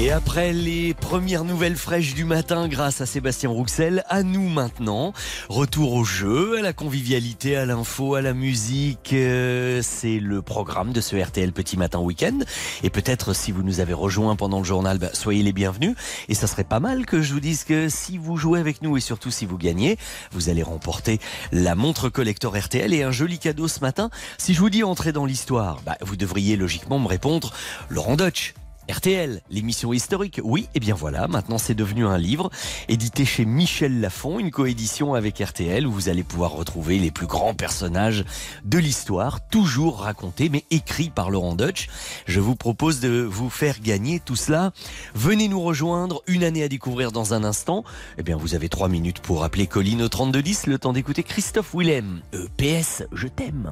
[0.00, 5.12] Et après les premières nouvelles fraîches du matin grâce à Sébastien Rouxel, à nous maintenant.
[5.48, 9.12] Retour au jeu, à la convivialité, à l'info, à la musique.
[9.12, 12.38] Euh, C'est le programme de ce RTL Petit Matin Week-end.
[12.84, 15.96] Et peut-être si vous nous avez rejoints pendant le journal, bah, soyez les bienvenus.
[16.28, 18.96] Et ça serait pas mal que je vous dise que si vous jouez avec nous
[18.96, 19.98] et surtout si vous gagnez,
[20.30, 21.18] vous allez remporter
[21.50, 24.10] la montre collector RTL et un joli cadeau ce matin.
[24.38, 27.52] Si je vous dis entrer dans l'histoire, bah, vous devriez logiquement me répondre
[27.90, 28.54] Laurent Deutsch.
[28.90, 30.40] RTL, l'émission historique.
[30.42, 32.50] Oui, et bien voilà, maintenant c'est devenu un livre
[32.88, 37.26] édité chez Michel Lafon, une coédition avec RTL où vous allez pouvoir retrouver les plus
[37.26, 38.24] grands personnages
[38.64, 41.88] de l'histoire, toujours racontés mais écrits par Laurent Deutsch.
[42.26, 44.72] Je vous propose de vous faire gagner tout cela.
[45.14, 47.84] Venez nous rejoindre, une année à découvrir dans un instant.
[48.18, 51.74] Eh bien, vous avez trois minutes pour appeler Colline au 3210, le temps d'écouter Christophe
[51.74, 52.20] Willem.
[52.34, 53.70] Euh, PS, je t'aime.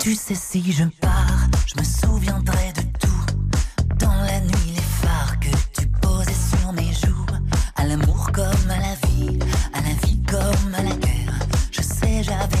[0.00, 3.96] Tu sais si je pars, je me souviendrai de tout.
[3.98, 7.26] Dans la nuit, les phares que tu posais sur mes joues.
[7.76, 9.38] À l'amour comme à la vie,
[9.74, 11.38] à la vie comme à la guerre.
[11.72, 12.57] Je sais, j'avais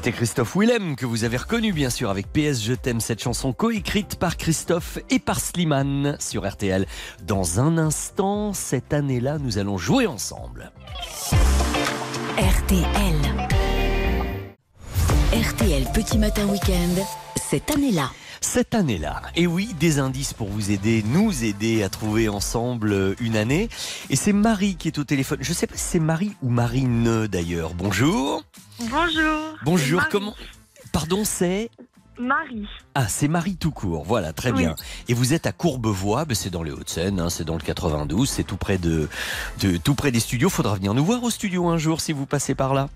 [0.00, 3.52] C'était Christophe Willem que vous avez reconnu bien sûr avec PS Je t'aime cette chanson
[3.52, 6.86] coécrite par Christophe et par Slimane sur RTL.
[7.26, 10.72] Dans un instant, cette année-là, nous allons jouer ensemble.
[12.38, 13.14] RTL.
[15.34, 17.04] RTL Petit Matin Week-end,
[17.36, 18.10] cette année-là.
[18.40, 23.14] Cette année-là, et oui, des indices pour vous aider, nous aider à trouver ensemble euh,
[23.20, 23.68] une année.
[24.08, 25.40] Et c'est Marie qui est au téléphone.
[25.42, 27.74] Je sais pas si c'est Marie ou Marine d'ailleurs.
[27.74, 28.42] Bonjour.
[28.88, 29.58] Bonjour.
[29.62, 30.34] Bonjour, comment
[30.92, 31.70] Pardon, c'est
[32.18, 32.66] Marie.
[32.94, 34.04] Ah, c'est Marie tout court.
[34.04, 34.58] Voilà, très Oui.
[34.58, 34.74] bien.
[35.08, 38.28] Et vous êtes à Courbevoie, ben, c'est dans les Hauts-de-Seine, hein, c'est dans le 92,
[38.28, 39.08] c'est tout près de,
[39.60, 40.48] de tout près des studios.
[40.50, 42.88] Faudra venir nous voir au studio un jour si vous passez par là.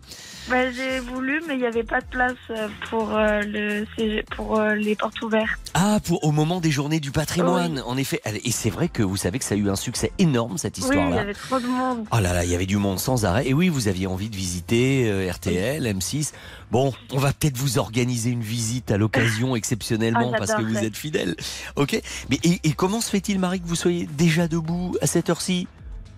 [0.51, 4.25] Bah, j'ai voulu, mais il n'y avait pas de place euh, pour, euh, le, CG
[4.37, 5.49] pour euh, les portes ouvertes.
[5.73, 8.21] Ah, pour au moment des journées du patrimoine, en effet.
[8.45, 10.83] Et c'est vrai que vous savez que ça a eu un succès énorme cette Oui,
[10.83, 11.21] il y histoire-là.
[11.23, 12.05] avait trop de monde.
[12.13, 13.49] Oh là là, il y avait du monde sans arrêt.
[13.49, 16.33] Et oui, vous aviez envie de visiter euh, RTL, M6.
[16.71, 20.79] Bon, on va peut-être vous organiser une visite à l'occasion exceptionnellement Ah, parce que vous
[20.79, 21.37] êtes fidèle.
[21.77, 22.01] Ok.
[22.31, 25.69] Mais et, et comment se fait-il, Marie, que vous soyez déjà debout à cette heure-ci?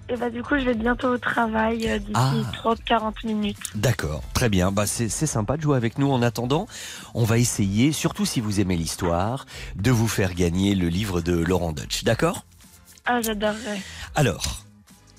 [0.08, 2.32] Et bah, du coup, je vais bientôt au travail euh, d'ici Ah.
[2.64, 3.58] 30-40 minutes.
[3.74, 4.70] D'accord, très bien.
[4.70, 6.10] Bah, c'est c'est sympa de jouer avec nous.
[6.12, 6.68] En attendant,
[7.14, 11.32] on va essayer, surtout si vous aimez l'histoire, de vous faire gagner le livre de
[11.36, 12.04] Laurent Dutch.
[12.04, 12.44] D'accord?
[13.04, 13.80] Ah, j'adorerais.
[14.14, 14.60] Alors,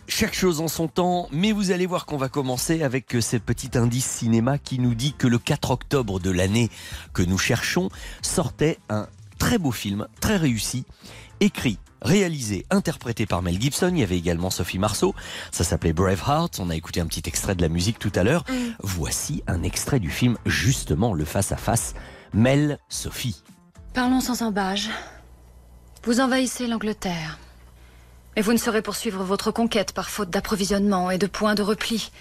[0.08, 3.38] chaque chose en son temps, mais vous allez voir qu'on va commencer avec euh, ce
[3.38, 6.70] petit indice cinéma qui nous dit que le 4 octobre de l'année
[7.14, 7.90] que nous cherchons
[8.22, 10.86] sortait un très beau film, très réussi,
[11.40, 13.92] écrit, réalisé, interprété par Mel Gibson.
[13.94, 15.14] Il y avait également Sophie Marceau.
[15.52, 16.60] Ça s'appelait Braveheart.
[16.60, 18.46] On a écouté un petit extrait de la musique tout à l'heure.
[18.80, 21.96] Voici un extrait du film, justement, le face-à-face.
[22.34, 23.44] Mel, Sophie.
[23.94, 24.90] Parlons sans embâge.
[26.04, 27.40] Vous envahissez l'Angleterre.
[28.38, 32.12] Mais vous ne saurez poursuivre votre conquête par faute d'approvisionnement et de points de repli.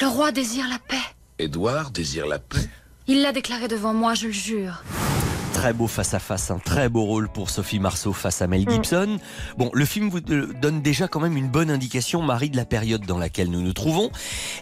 [0.00, 1.02] Le roi désire la paix.
[1.40, 2.68] Édouard désire la paix.
[3.08, 4.84] Il l'a déclaré devant moi, je le jure.
[5.52, 9.18] Très beau face-à-face, un très beau rôle pour Sophie Marceau face à Mel Gibson.
[9.58, 12.64] Bon, le film vous euh, donne déjà quand même une bonne indication, Marie, de la
[12.64, 14.10] période dans laquelle nous nous trouvons.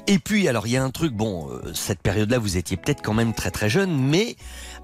[0.07, 3.03] Et puis, alors, il y a un truc, bon, euh, cette période-là, vous étiez peut-être
[3.03, 4.37] quand même très très jeune, mais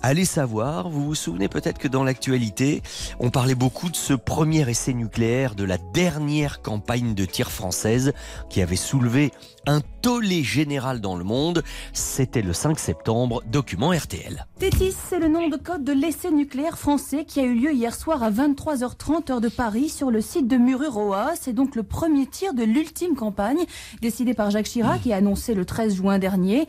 [0.02, 2.82] allez savoir, vous vous souvenez peut-être que dans l'actualité,
[3.18, 8.12] on parlait beaucoup de ce premier essai nucléaire de la dernière campagne de tir française
[8.48, 9.32] qui avait soulevé
[9.66, 11.62] un tollé général dans le monde.
[11.92, 14.46] C'était le 5 septembre, document RTL.
[14.58, 17.94] Tétis, c'est le nom de code de l'essai nucléaire français qui a eu lieu hier
[17.94, 21.32] soir à 23h30 heure de Paris sur le site de Mururoa.
[21.40, 23.64] C'est donc le premier tir de l'ultime campagne
[24.00, 26.66] décidé par Jacques Chirac et annoncé le 13 juin dernier.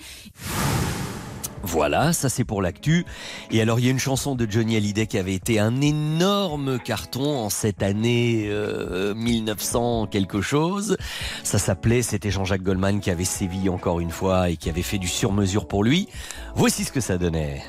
[1.64, 3.05] Voilà, ça c'est pour l'actu.
[3.51, 6.80] Et alors il y a une chanson de Johnny Hallyday qui avait été un énorme
[6.80, 10.97] carton en cette année euh, 1900 quelque chose.
[11.43, 14.97] Ça s'appelait, c'était Jean-Jacques Goldman qui avait sévi encore une fois et qui avait fait
[14.97, 16.07] du sur-mesure pour lui.
[16.55, 17.64] Voici ce que ça donnait.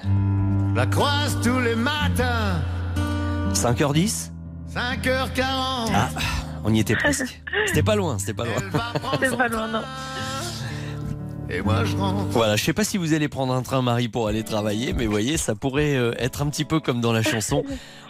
[0.75, 2.63] La croise tous les matins,
[3.53, 4.31] 5h10
[4.73, 5.43] 5h40.
[5.43, 6.09] Ah,
[6.63, 7.43] on y était presque.
[7.67, 8.55] C'était pas loin, c'était pas loin.
[9.21, 9.83] C'est pas loin, non.
[11.51, 12.27] Et moi je rentre.
[12.31, 15.07] Voilà, je sais pas si vous allez prendre un train, Marie, pour aller travailler, mais
[15.07, 17.65] voyez, ça pourrait euh, être un petit peu comme dans la chanson.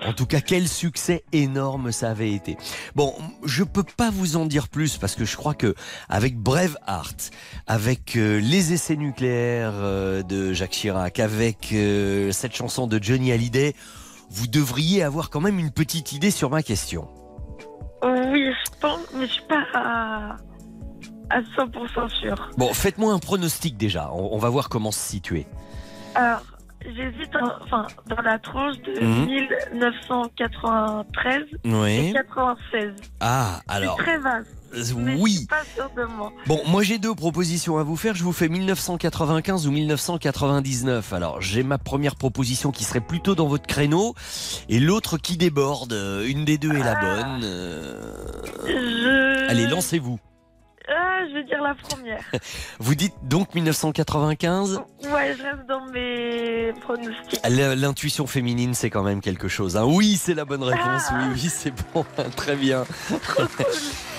[0.06, 2.56] En tout cas, quel succès énorme ça avait été.
[2.94, 3.14] Bon,
[3.44, 5.74] je peux pas vous en dire plus parce que je crois que
[6.08, 7.30] avec Braveheart,
[7.66, 13.32] avec euh, les essais nucléaires euh, de Jacques Chirac, avec euh, cette chanson de Johnny
[13.32, 13.74] Hallyday,
[14.30, 17.08] vous devriez avoir quand même une petite idée sur ma question.
[18.02, 20.36] Oui, je pense, mais je suis pas
[21.30, 22.50] à, à 100% sûre.
[22.56, 24.10] Bon, faites-moi un pronostic déjà.
[24.12, 25.46] On, on va voir comment se situer.
[26.14, 26.42] Alors,
[26.84, 29.26] j'hésite en- enfin, dans la tranche de Mhm.
[29.26, 32.08] 1993 Oui.
[32.08, 32.92] et 96.
[33.20, 33.96] Ah, alors.
[33.98, 34.46] C'est très vaste.
[34.74, 35.36] euh, Je oui.
[35.38, 36.32] suis pas sûre de moi.
[36.46, 38.14] Bon, moi j'ai deux propositions à vous faire.
[38.14, 41.12] Je vous fais 1995 ou 1999.
[41.12, 44.14] Alors j'ai ma première proposition qui serait plutôt dans votre créneau
[44.68, 45.92] et l'autre qui déborde.
[45.92, 47.40] Euh, Une des deux est la bonne.
[47.42, 48.00] Euh,
[48.66, 49.48] Je...
[49.50, 50.18] Allez, lancez-vous.
[50.92, 52.20] Ah, je vais dire la première.
[52.80, 57.40] Vous dites donc 1995 Ouais, je reste dans mes pronostics.
[57.48, 59.76] L'intuition féminine, c'est quand même quelque chose.
[59.76, 59.84] hein.
[59.86, 61.02] Oui, c'est la bonne réponse.
[61.12, 62.04] Oui, oui, c'est bon.
[62.36, 62.84] Très bien.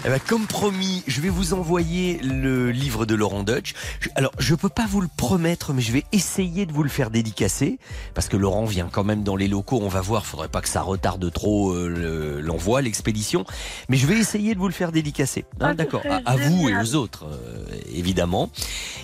[0.04, 3.76] Eh ben, comme promis, je vais vous envoyer le livre de Laurent Dutch.
[4.16, 7.12] Alors, je peux pas vous le promettre, mais je vais essayer de vous le faire
[7.12, 7.78] dédicacer
[8.16, 9.80] parce que Laurent vient quand même dans les locaux.
[9.80, 10.26] On va voir.
[10.26, 13.46] Faudrait pas que ça retarde trop euh, le- l'envoi, l'expédition.
[13.90, 15.46] Mais je vais essayer de vous le faire dédicacer.
[15.60, 16.02] Hein, Ah, D'accord.
[16.26, 18.50] à vous et aux autres, euh, évidemment.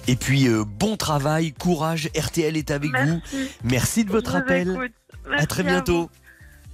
[0.08, 2.10] Et puis, euh, bon travail, courage.
[2.18, 3.22] RTL est avec vous.
[3.64, 4.92] Merci de votre Je appel.
[5.38, 6.10] À très bientôt.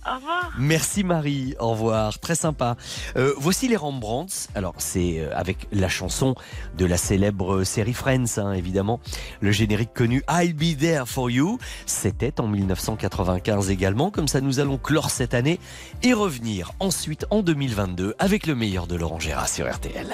[0.05, 0.51] Revoir.
[0.57, 2.75] Merci Marie, au revoir, très sympa.
[3.15, 4.49] Euh, voici les Rembrandts.
[4.55, 6.35] Alors c'est euh, avec la chanson
[6.77, 8.99] de la célèbre série Friends, hein, évidemment,
[9.41, 11.57] le générique connu I'll Be There for You.
[11.85, 15.59] C'était en 1995 également, comme ça nous allons clore cette année
[16.01, 20.13] et revenir ensuite en 2022 avec le meilleur de Laurent Gérard sur RTL.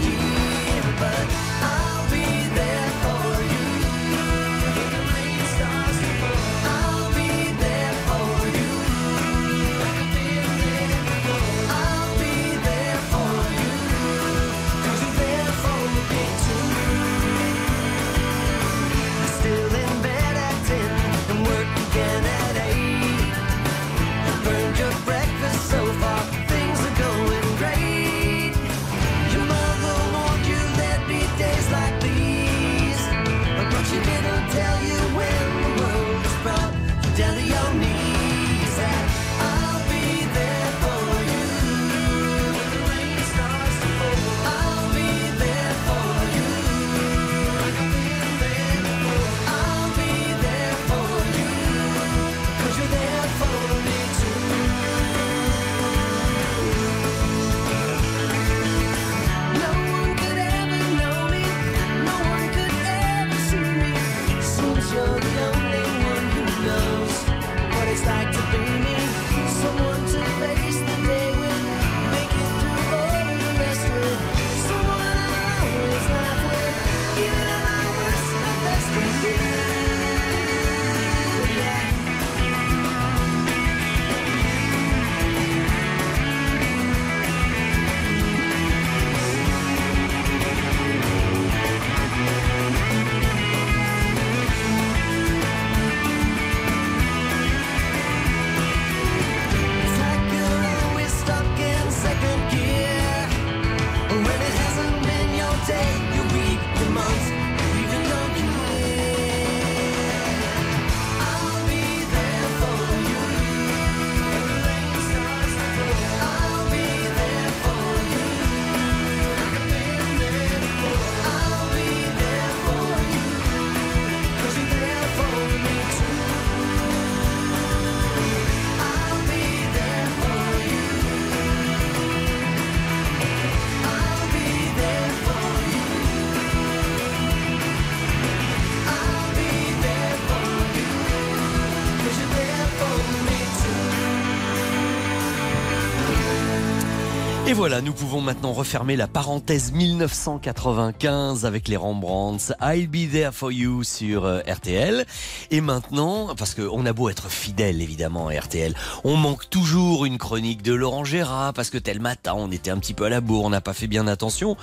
[147.51, 152.53] Et voilà, nous pouvons maintenant refermer la parenthèse 1995 avec les Rembrandts.
[152.61, 155.05] I'll be there for you sur euh, RTL.
[155.49, 158.73] Et maintenant, parce qu'on a beau être fidèle évidemment à RTL,
[159.03, 162.77] on manque toujours une chronique de Laurent Gérard parce que tel matin on était un
[162.77, 164.55] petit peu à la bourre, on n'a pas fait bien attention.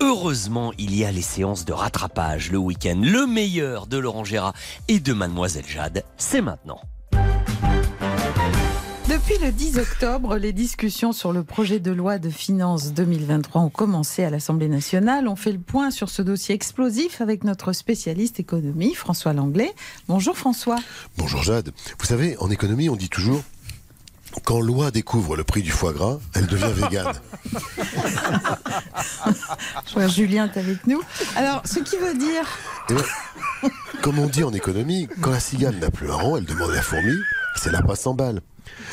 [0.00, 3.00] Heureusement, il y a les séances de rattrapage le week-end.
[3.00, 4.54] Le meilleur de Laurent Gérard
[4.88, 6.80] et de Mademoiselle Jade, c'est maintenant.
[9.12, 13.68] Depuis le 10 octobre, les discussions sur le projet de loi de finances 2023 ont
[13.68, 15.28] commencé à l'Assemblée nationale.
[15.28, 19.74] On fait le point sur ce dossier explosif avec notre spécialiste économie, François Langlais.
[20.08, 20.78] Bonjour François.
[21.18, 21.72] Bonjour Jade.
[21.98, 23.42] Vous savez, en économie, on dit toujours
[24.44, 27.12] quand loi découvre le prix du foie gras, elle devient végane.
[29.88, 31.02] Je vois Julien est avec nous.
[31.36, 32.48] Alors, ce qui veut dire...
[32.88, 33.04] Eh ben,
[34.00, 36.76] comme on dit en économie, quand la cigale n'a plus un rang, elle demande à
[36.76, 37.12] la fourmi,
[37.56, 38.40] c'est la passe en balle.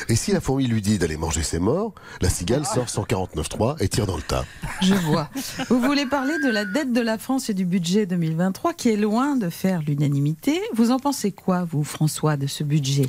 [0.08, 3.88] Et si la fourmi lui dit d'aller manger ses morts, la cigale sort 149.3 et
[3.88, 4.44] tire dans le tas.
[4.82, 5.30] Je vois.
[5.68, 8.96] Vous voulez parler de la dette de la France et du budget 2023 qui est
[8.96, 10.60] loin de faire l'unanimité.
[10.74, 13.06] Vous en pensez quoi, vous, François, de ce budget?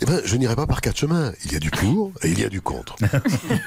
[0.00, 1.32] Eh ben, je n'irai pas par quatre chemins.
[1.44, 2.96] Il y a du pour et il y a du contre.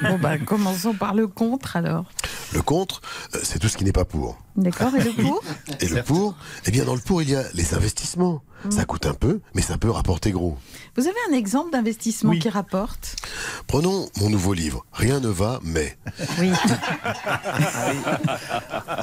[0.03, 2.05] Bon, bah, commençons par le contre alors.
[2.53, 3.01] Le contre,
[3.35, 4.37] euh, c'est tout ce qui n'est pas pour.
[4.55, 5.43] D'accord, et le pour?
[5.79, 8.41] Et le pour, eh bien, dans le pour, il y a les investissements.
[8.69, 10.57] Ça coûte un peu, mais ça peut rapporter gros.
[10.95, 13.15] Vous avez un exemple d'investissement qui rapporte?
[13.67, 15.97] Prenons mon nouveau livre, Rien ne va, mais.
[16.39, 16.51] Oui.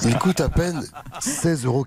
[0.04, 0.82] Il coûte à peine
[1.20, 1.84] 16,90 euros.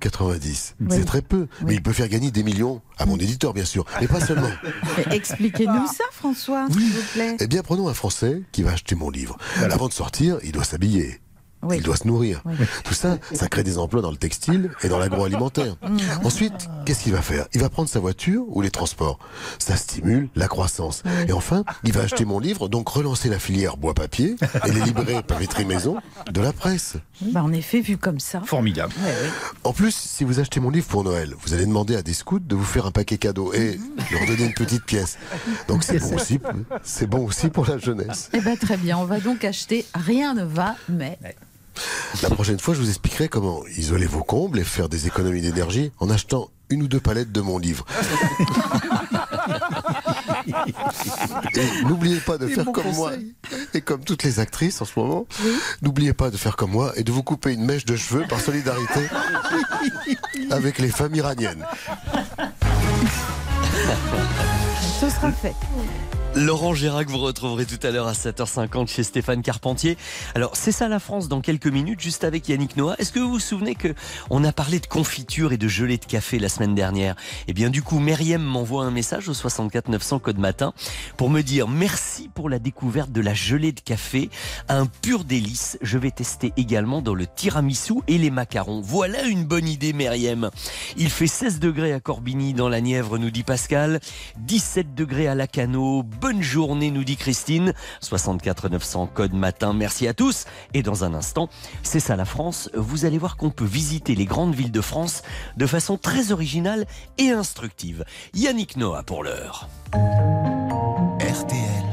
[0.89, 3.85] C'est très peu, mais il peut faire gagner des millions à mon éditeur, bien sûr,
[4.01, 4.49] et pas seulement.
[4.97, 7.37] Mais Expliquez-nous ça, François, s'il vous plaît.
[7.39, 9.37] Eh bien, prenons un Français qui va acheter mon livre.
[9.71, 11.21] Avant de sortir, il doit s'habiller.
[11.63, 11.77] Oui.
[11.77, 12.41] Il doit se nourrir.
[12.83, 15.75] Tout ça, ça crée des emplois dans le textile et dans l'agroalimentaire.
[16.23, 16.53] Ensuite,
[16.85, 17.47] qu'est-ce qu'il va faire?
[17.53, 19.19] Il va prendre sa voiture ou les transports.
[19.59, 21.03] Ça stimule la croissance.
[21.27, 24.35] Et enfin, il va acheter mon livre, donc relancer la filière bois-papier
[24.65, 25.97] et les librairies papeterie maison
[26.31, 26.95] de la presse.
[27.21, 28.41] Bah, en effet, vu comme ça.
[28.45, 28.93] Formidable.
[29.63, 32.39] En plus, si vous achetez mon livre pour Noël, vous allez demander à des scouts
[32.39, 33.79] de vous faire un paquet cadeau et
[34.11, 35.17] leur donner une petite pièce.
[35.67, 36.39] Donc c'est bon aussi,
[36.83, 38.29] c'est bon aussi pour la jeunesse.
[38.33, 41.17] Eh ben, très bien, on va donc acheter Rien ne va, mais.
[42.21, 45.91] La prochaine fois, je vous expliquerai comment isoler vos combles et faire des économies d'énergie
[45.99, 47.85] en achetant une ou deux palettes de mon livre.
[51.55, 53.11] Et n'oubliez pas de faire comme moi
[53.73, 55.25] et comme toutes les actrices en ce moment.
[55.81, 58.39] N'oubliez pas de faire comme moi et de vous couper une mèche de cheveux par
[58.39, 59.07] solidarité
[60.51, 61.65] avec les femmes iraniennes.
[64.99, 65.53] Ce sera fait.
[66.35, 69.97] Laurent que vous retrouverez tout à l'heure à 7h50 chez Stéphane Carpentier.
[70.33, 72.95] Alors c'est ça la France dans quelques minutes juste avec Yannick Noah.
[72.97, 73.93] Est-ce que vous vous souvenez que
[74.31, 77.15] on a parlé de confiture et de gelée de café la semaine dernière?
[77.47, 80.73] Eh bien du coup Myriam m'envoie un message au 64 900 code matin
[81.17, 84.31] pour me dire merci pour la découverte de la gelée de café,
[84.69, 85.77] un pur délice.
[85.83, 88.81] Je vais tester également dans le tiramisu et les macarons.
[88.81, 90.49] Voilà une bonne idée Myriam.
[90.97, 93.99] Il fait 16 degrés à Corbigny dans la Nièvre nous dit Pascal,
[94.37, 96.03] 17 degrés à Lacano.
[96.23, 97.73] Bonne journée, nous dit Christine.
[97.99, 99.73] 64 900 code matin.
[99.73, 100.45] Merci à tous.
[100.73, 101.49] Et dans un instant,
[101.81, 102.69] c'est ça la France.
[102.75, 105.21] Vous allez voir qu'on peut visiter les grandes villes de France
[105.57, 106.85] de façon très originale
[107.17, 108.05] et instructive.
[108.33, 109.67] Yannick Noah pour l'heure.
[111.19, 111.83] RTL.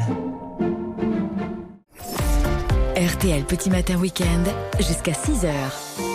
[2.94, 4.44] RTL Petit Matin Week-end
[4.78, 6.09] jusqu'à 6h.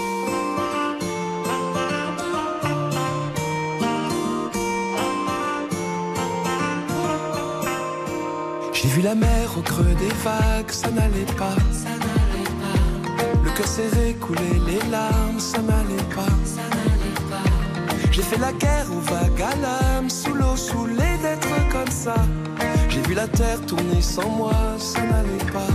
[8.86, 11.56] J'ai vu la mer au creux des vagues, ça n'allait pas.
[13.44, 16.32] Le cœur serré, couler les larmes, ça n'allait pas.
[18.12, 22.14] J'ai fait la guerre aux vagues à l'âme, sous l'eau, saoulé d'être comme ça.
[22.90, 25.74] J'ai vu la terre tourner sans moi, ça n'allait pas.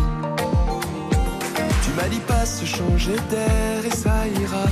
[1.82, 4.66] Tu m'as dit pas se changer d'air et ça ira.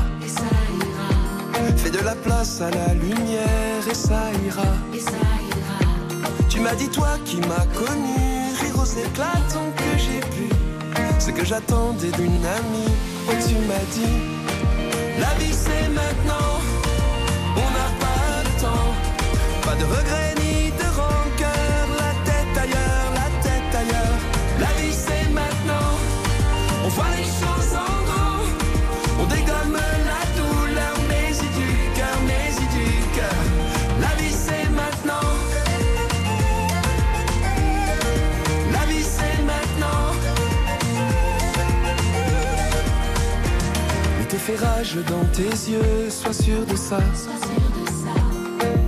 [1.77, 5.38] Fais de la place à la lumière et ça ira.
[6.59, 8.19] Tu m'as dit toi qui m'as connu,
[8.61, 10.49] rire aux éclatants que j'ai pu.
[11.21, 12.93] Ce que j'attendais d'une amie,
[13.29, 14.19] oh tu m'as dit,
[15.21, 16.59] la vie c'est maintenant,
[17.55, 18.91] on n'a pas le temps,
[19.65, 20.48] pas de regrets ni
[44.49, 46.99] fait rage dans tes yeux, sois sûr de ça.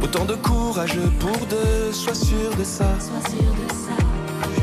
[0.02, 2.90] Autant de courage pour deux, sois sûr de ça.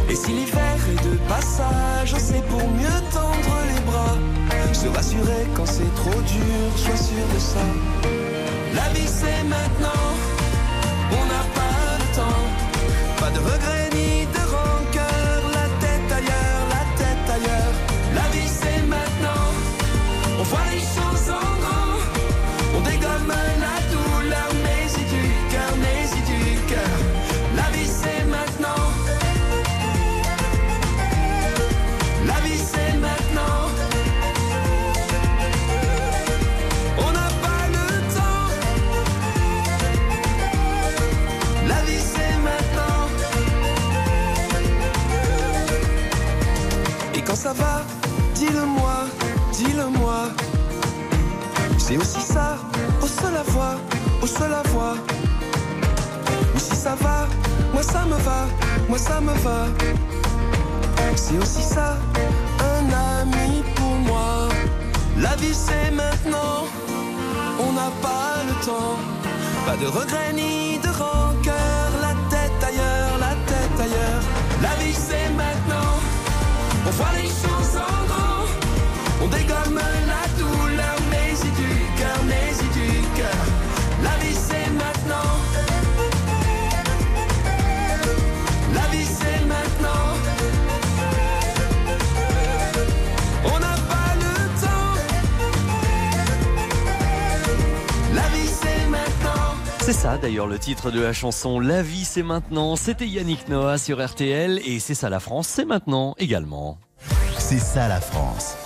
[0.09, 4.17] Et si l'hiver est de passage, c'est pour mieux tendre les bras.
[4.73, 7.65] Se rassurer quand c'est trop dur, sois sûr de ça.
[8.73, 10.07] La vie c'est maintenant,
[11.11, 12.45] on n'a pas le temps.
[13.19, 14.46] Pas de regrets ni de
[20.53, 21.06] on
[51.87, 52.57] C'est aussi ça,
[53.01, 53.75] au seul à voix,
[54.21, 54.95] au seul à voix.
[56.57, 57.29] Si ça va,
[57.73, 58.45] moi ça me va,
[58.89, 59.67] moi ça me va.
[61.15, 61.97] C'est aussi ça,
[62.59, 64.49] un ami pour moi.
[65.17, 66.65] La vie c'est maintenant,
[67.57, 68.97] on n'a pas le temps.
[69.65, 74.23] Pas de regrets ni de rancœur, la tête ailleurs, la tête ailleurs.
[74.61, 75.93] La vie c'est maintenant,
[76.85, 77.29] on voit les
[99.87, 102.75] C'est ça d'ailleurs le titre de la chanson La vie c'est maintenant.
[102.75, 106.77] C'était Yannick Noah sur RTL et c'est ça la France, c'est maintenant également.
[107.37, 108.56] C'est ça la France.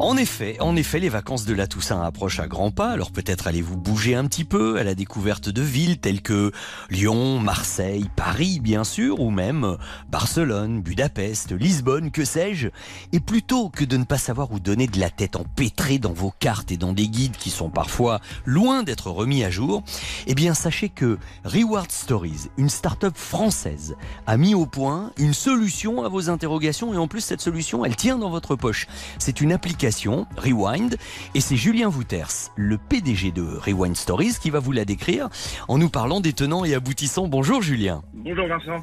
[0.00, 3.48] En effet, en effet, les vacances de la Toussaint approchent à grands pas, alors peut-être
[3.48, 6.52] allez-vous bouger un petit peu à la découverte de villes telles que
[6.88, 9.76] Lyon, Marseille, Paris bien sûr, ou même
[10.08, 12.68] Barcelone, Budapest, Lisbonne, que sais-je.
[13.12, 16.32] Et plutôt que de ne pas savoir où donner de la tête empêtrée dans vos
[16.38, 19.82] cartes et dans des guides qui sont parfois loin d'être remis à jour,
[20.28, 23.96] eh bien sachez que Reward Stories, une start-up française,
[24.28, 27.96] a mis au point une solution à vos interrogations et en plus cette solution, elle
[27.96, 28.86] tient dans votre poche.
[29.18, 29.87] C'est une application
[30.36, 30.96] Rewind
[31.34, 35.28] et c'est Julien Wouters, le PDG de Rewind Stories, qui va vous la décrire
[35.66, 37.26] en nous parlant des tenants et aboutissants.
[37.26, 38.02] Bonjour Julien.
[38.12, 38.82] Bonjour Vincent.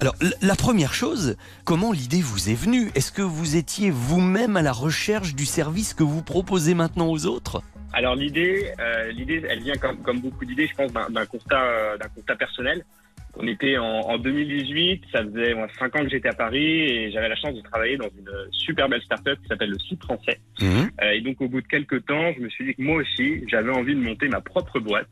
[0.00, 2.90] Alors la première chose, comment l'idée vous est venue?
[2.94, 7.26] Est-ce que vous étiez vous-même à la recherche du service que vous proposez maintenant aux
[7.26, 7.62] autres?
[7.92, 11.62] Alors l'idée, euh, l'idée, elle vient comme, comme beaucoup d'idées, je pense, d'un d'un constat,
[11.62, 12.84] euh, d'un constat personnel.
[13.38, 17.12] On était en, en 2018, ça faisait moi, 5 ans que j'étais à Paris et
[17.12, 20.40] j'avais la chance de travailler dans une super belle start-up qui s'appelle le Site Français.
[21.02, 23.44] Euh, et donc au bout de quelques temps, je me suis dit que moi aussi,
[23.48, 25.08] j'avais envie de monter ma propre boîte.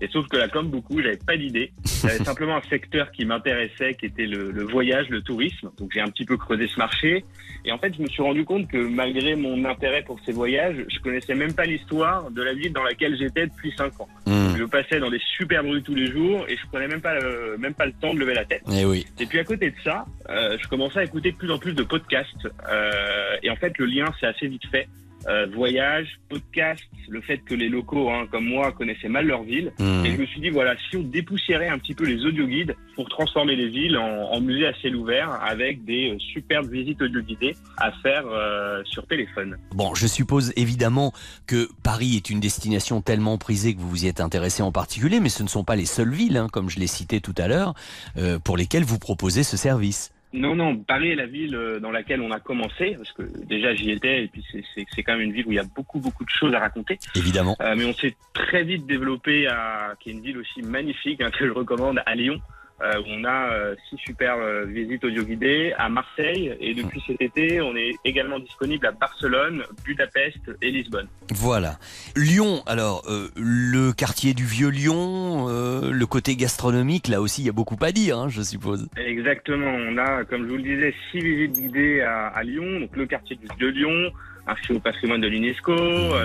[0.00, 1.72] Et sauf que là, comme beaucoup, j'avais pas d'idée.
[2.02, 5.70] J'avais simplement un secteur qui m'intéressait, qui était le, le voyage, le tourisme.
[5.78, 7.24] Donc j'ai un petit peu creusé ce marché.
[7.64, 10.76] Et en fait, je me suis rendu compte que malgré mon intérêt pour ces voyages,
[10.88, 14.08] je connaissais même pas l'histoire de la ville dans laquelle j'étais depuis 5 ans.
[14.26, 17.56] Je passais dans des superbes rues tous les jours et je prenais même pas le,
[17.58, 18.62] même pas le temps de lever la tête.
[18.72, 19.06] Eh oui.
[19.18, 21.74] Et puis à côté de ça, euh, je commençais à écouter de plus en plus
[21.74, 22.48] de podcasts.
[22.68, 24.88] Euh, et en fait, le lien s'est assez vite fait.
[25.26, 29.72] Euh, voyage, podcast, le fait que les locaux, hein, comme moi, connaissaient mal leur ville.
[29.78, 30.06] Mmh.
[30.06, 33.08] Et je me suis dit, voilà, si on dépoussiérait un petit peu les audioguides pour
[33.08, 37.56] transformer les villes en, en musées à ciel ouvert avec des euh, superbes visites audioguidées
[37.76, 39.56] à faire euh, sur téléphone.
[39.74, 41.12] Bon, je suppose évidemment
[41.46, 45.18] que Paris est une destination tellement prisée que vous vous y êtes intéressé en particulier,
[45.18, 47.48] mais ce ne sont pas les seules villes, hein, comme je l'ai cité tout à
[47.48, 47.74] l'heure,
[48.16, 50.12] euh, pour lesquelles vous proposez ce service.
[50.32, 53.74] Non, non, Paris est la ville euh, dans laquelle on a commencé, parce que déjà
[53.74, 56.24] j'y étais, et puis c'est- quand même une ville où il y a beaucoup, beaucoup
[56.24, 56.98] de choses à raconter.
[57.14, 57.56] Évidemment.
[57.60, 61.30] Euh, mais on s'est très vite développé à, qui est une ville aussi magnifique, hein,
[61.30, 62.38] que je recommande, à Lyon,
[62.80, 67.20] euh, on a euh, six super euh, visites audio guidées, à Marseille, et depuis cet
[67.20, 71.08] été, on est également disponible à Barcelone, Budapest et Lisbonne.
[71.30, 71.78] Voilà.
[72.14, 73.02] Lyon, alors,
[73.36, 77.92] le quartier du Vieux Lyon, le côté gastronomique, là aussi, il y a beaucoup à
[77.92, 78.88] dire, hein, je suppose.
[78.96, 82.96] Exactement, on a, comme je vous le disais, six visites guidées à, à Lyon, donc
[82.96, 84.12] le quartier du de Lyon,
[84.46, 85.74] inscrit au patrimoine de l'UNESCO,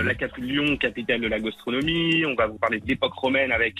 [0.04, 3.76] la capitale Lyon, capitale de la gastronomie, on va vous parler de l'époque romaine avec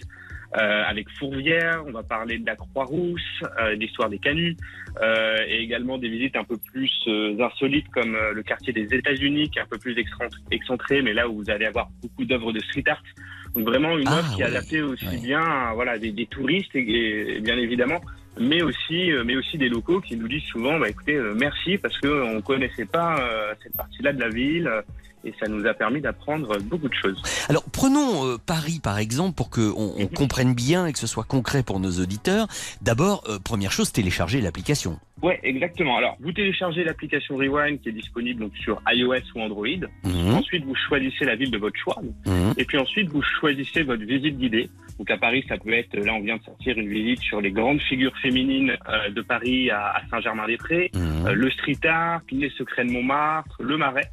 [0.58, 3.22] euh, avec Fourvière, on va parler de la Croix-Rousse,
[3.60, 4.56] euh, l'histoire des canuts,
[5.02, 8.94] euh, et également des visites un peu plus euh, insolites comme euh, le quartier des
[8.94, 9.96] États-Unis, qui est un peu plus
[10.52, 13.04] excentré, mais là où vous allez avoir beaucoup d'œuvres de street art.
[13.56, 14.52] Donc vraiment une Ah, offre qui est ouais.
[14.52, 18.02] adaptée aussi bien à, voilà, des, des touristes, et, et bien évidemment,
[18.40, 21.78] mais aussi, euh, mais aussi des locaux qui nous disent souvent, bah, écoutez, euh, merci
[21.78, 24.70] parce que on connaissait pas euh, cette partie-là de la ville.
[25.24, 27.22] Et ça nous a permis d'apprendre beaucoup de choses.
[27.50, 31.24] Alors prenons euh, Paris par exemple pour qu'on on comprenne bien et que ce soit
[31.24, 32.48] concret pour nos auditeurs.
[32.82, 35.00] D'abord, euh, première chose, télécharger l'application.
[35.22, 35.96] Ouais, exactement.
[35.96, 39.68] Alors, vous téléchargez l'application Rewind qui est disponible donc sur iOS ou Android.
[40.04, 40.34] Mhm.
[40.34, 41.98] Ensuite, vous choisissez la ville de votre choix.
[42.26, 42.54] Mhm.
[42.58, 44.70] Et puis ensuite, vous choisissez votre visite guidée.
[45.00, 47.52] Donc à Paris, ça peut être, là on vient de sortir une visite sur les
[47.52, 51.30] grandes figures féminines euh, de Paris à, à Saint-Germain-des-Prés, Mhm.
[51.32, 54.12] le street art, les secrets de Montmartre, le Marais.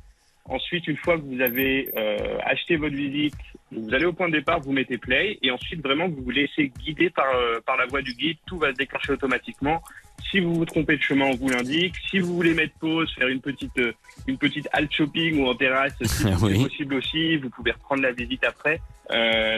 [0.51, 3.37] Ensuite, une fois que vous avez euh, acheté votre visite,
[3.71, 6.73] vous allez au point de départ, vous mettez play, et ensuite vraiment vous vous laissez
[6.85, 9.81] guider par, euh, par la voix du guide, tout va se déclencher automatiquement.
[10.29, 11.95] Si vous vous trompez de chemin, on vous l'indique.
[12.11, 13.93] Si vous voulez mettre pause, faire une petite euh,
[14.27, 16.57] une petite halte shopping ou en terrasse, si Oui.
[16.57, 18.81] c'est possible aussi, vous pouvez reprendre la visite après.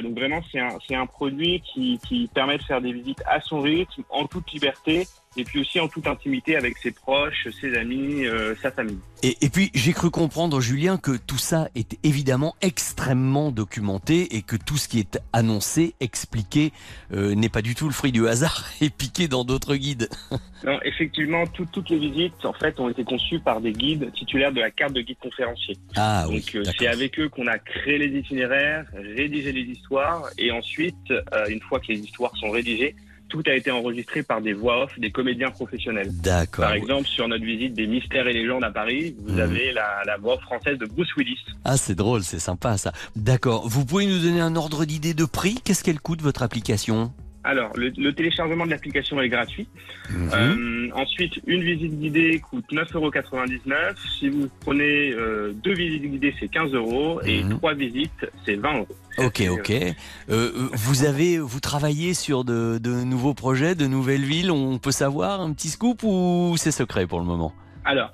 [0.02, 3.40] Donc vraiment, c'est un c'est un produit qui qui permet de faire des visites à
[3.40, 5.06] son rythme, en toute liberté,
[5.36, 8.98] et puis aussi en toute intimité avec ses proches, ses amis, euh, sa famille.
[9.22, 14.42] Et, et puis j'ai cru comprendre, Julien, que tout ça est évidemment extrêmement documenté et
[14.42, 16.72] que tout ce qui est annoncé, expliqué,
[17.12, 20.08] euh, n'est pas du tout le fruit du hasard et piqué dans d'autres guides.
[20.64, 24.52] Non, effectivement, tout- toutes les visites en fait ont été conçues par des guides titulaires
[24.52, 25.76] de la carte de guide conférencier.
[25.96, 30.28] Ah oui, Donc euh, c'est avec eux qu'on a créé les itinéraires, rédigé les histoires,
[30.38, 32.94] et ensuite, euh, une fois que les histoires sont rédigées,
[33.32, 36.10] tout a été enregistré par des voix off des comédiens professionnels.
[36.12, 36.66] D'accord.
[36.66, 39.40] Par exemple, sur notre visite des mystères et légendes à Paris, vous Mhm.
[39.40, 41.38] avez la, la voix off française de Bruce Willis.
[41.64, 42.92] Ah, c'est drôle, c'est sympa ça.
[43.16, 43.66] D'accord.
[43.66, 45.56] Vous pouvez nous donner un ordre d'idée de prix?
[45.64, 47.12] Qu'est-ce qu'elle coûte votre application?
[47.44, 49.66] Alors, le, le téléchargement de l'application est gratuit.
[50.10, 50.30] Mhm.
[50.32, 53.96] Euh, ensuite, une visite guidée coûte 9,99€.
[54.18, 57.20] Si vous prenez euh, deux visites guidées, c'est 15 euros.
[57.24, 57.58] Et Mhm.
[57.58, 58.88] trois visites, c'est 20 euros.
[59.18, 59.70] Ok, ok.
[59.70, 59.84] Euh,
[60.30, 64.50] euh, vous avez, vous travaillez sur de, de nouveaux projets, de nouvelles villes?
[64.50, 67.52] On peut savoir un petit scoop ou c'est secret pour le moment?
[67.84, 68.12] Alors,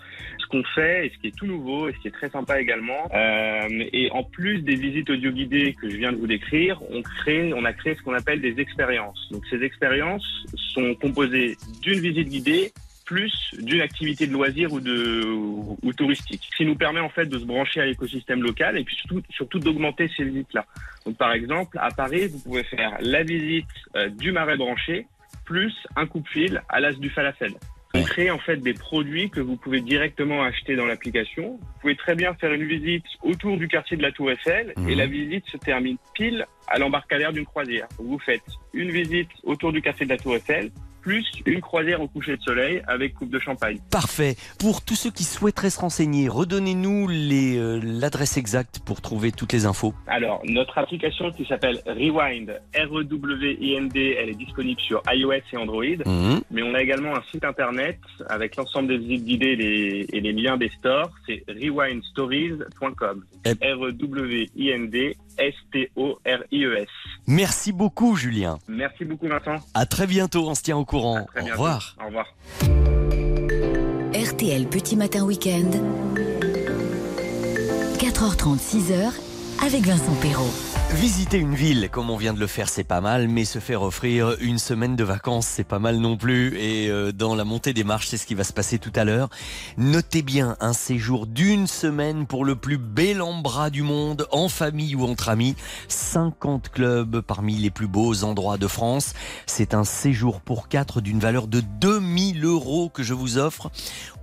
[0.48, 3.08] qu'on fait, et ce qui est tout nouveau, et ce qui est très sympa également,
[3.14, 7.02] euh, et en plus des visites audio guidées que je viens de vous décrire, on
[7.02, 9.28] crée, on a créé ce qu'on appelle des expériences.
[9.30, 10.26] Donc, ces expériences
[10.74, 12.72] sont composées d'une visite guidée
[13.04, 17.08] plus d'une activité de loisir ou de ou, ou touristique, ce qui nous permet en
[17.08, 20.66] fait de se brancher à l'écosystème local et puis surtout, surtout d'augmenter ces visites-là.
[21.06, 23.64] Donc, par exemple, à Paris, vous pouvez faire la visite
[23.96, 25.06] euh, du marais branché
[25.46, 27.54] plus un coup de fil à l'as du falafel.
[27.94, 31.58] On crée en fait des produits que vous pouvez directement acheter dans l'application.
[31.60, 34.94] Vous pouvez très bien faire une visite autour du quartier de la Tour Eiffel et
[34.94, 37.88] la visite se termine pile à l'embarcadère d'une croisière.
[37.98, 38.42] Vous faites
[38.74, 40.70] une visite autour du quartier de la Tour Eiffel
[41.08, 43.78] plus une croisière au coucher de soleil avec coupe de champagne.
[43.90, 44.36] Parfait.
[44.58, 49.64] Pour tous ceux qui souhaiteraient se renseigner, redonnez-nous euh, l'adresse exacte pour trouver toutes les
[49.64, 49.94] infos.
[50.06, 55.82] Alors, notre application qui s'appelle Rewind, R-E-W-I-N-D, elle est disponible sur iOS et Android.
[56.04, 56.42] Mhm.
[56.50, 57.98] Mais on a également un site internet
[58.28, 61.10] avec l'ensemble des visites guidées et les, et les liens des stores.
[61.26, 63.24] C'est rewindstories.com.
[65.38, 66.88] R-E-W-I-N-D-S-T-O-R-I-E-S.
[67.26, 68.58] Merci beaucoup, Julien.
[68.68, 69.56] Merci beaucoup, Vincent.
[69.74, 70.48] À très bientôt.
[70.48, 71.26] On se tient au courant.
[71.32, 71.62] Très Au bientôt.
[71.62, 71.96] revoir.
[72.02, 72.26] Au revoir.
[74.14, 75.70] RTL Petit Matin Week-end.
[77.98, 79.12] 4h30, 6h
[79.64, 80.52] avec Vincent Perrault.
[80.94, 83.82] Visiter une ville, comme on vient de le faire, c'est pas mal, mais se faire
[83.82, 86.58] offrir une semaine de vacances, c'est pas mal non plus.
[86.58, 89.04] Et euh, dans la montée des marches, c'est ce qui va se passer tout à
[89.04, 89.28] l'heure.
[89.76, 94.96] Notez bien un séjour d'une semaine pour le plus bel embras du monde, en famille
[94.96, 95.56] ou entre amis.
[95.88, 99.12] 50 clubs parmi les plus beaux endroits de France.
[99.46, 103.70] C'est un séjour pour quatre d'une valeur de 2000 euros que je vous offre.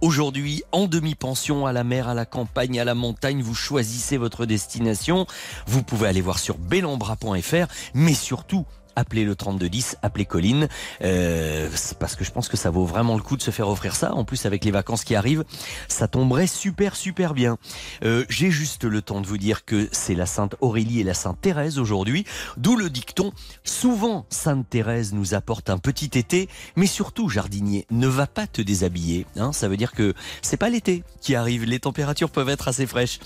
[0.05, 4.45] Aujourd'hui, en demi-pension, à la mer, à la campagne, à la montagne, vous choisissez votre
[4.45, 5.25] destination.
[5.65, 10.67] Vous pouvez aller voir sur belambra.fr, mais surtout, appelez le 3210, appelez Colline,
[11.03, 11.69] euh,
[11.99, 14.13] parce que je pense que ça vaut vraiment le coup de se faire offrir ça.
[14.13, 15.43] En plus, avec les vacances qui arrivent,
[15.87, 17.57] ça tomberait super, super bien.
[18.03, 21.13] Euh, J'ai juste le temps de vous dire que c'est la Sainte Aurélie et la
[21.13, 22.25] Sainte Thérèse aujourd'hui,
[22.57, 23.31] d'où le dicton
[23.63, 28.61] souvent Sainte Thérèse nous apporte un petit été, mais surtout jardinier, ne va pas te
[28.61, 29.25] déshabiller.
[29.37, 32.87] Hein, ça veut dire que c'est pas l'été qui arrive, les températures peuvent être assez
[32.87, 33.19] fraîches.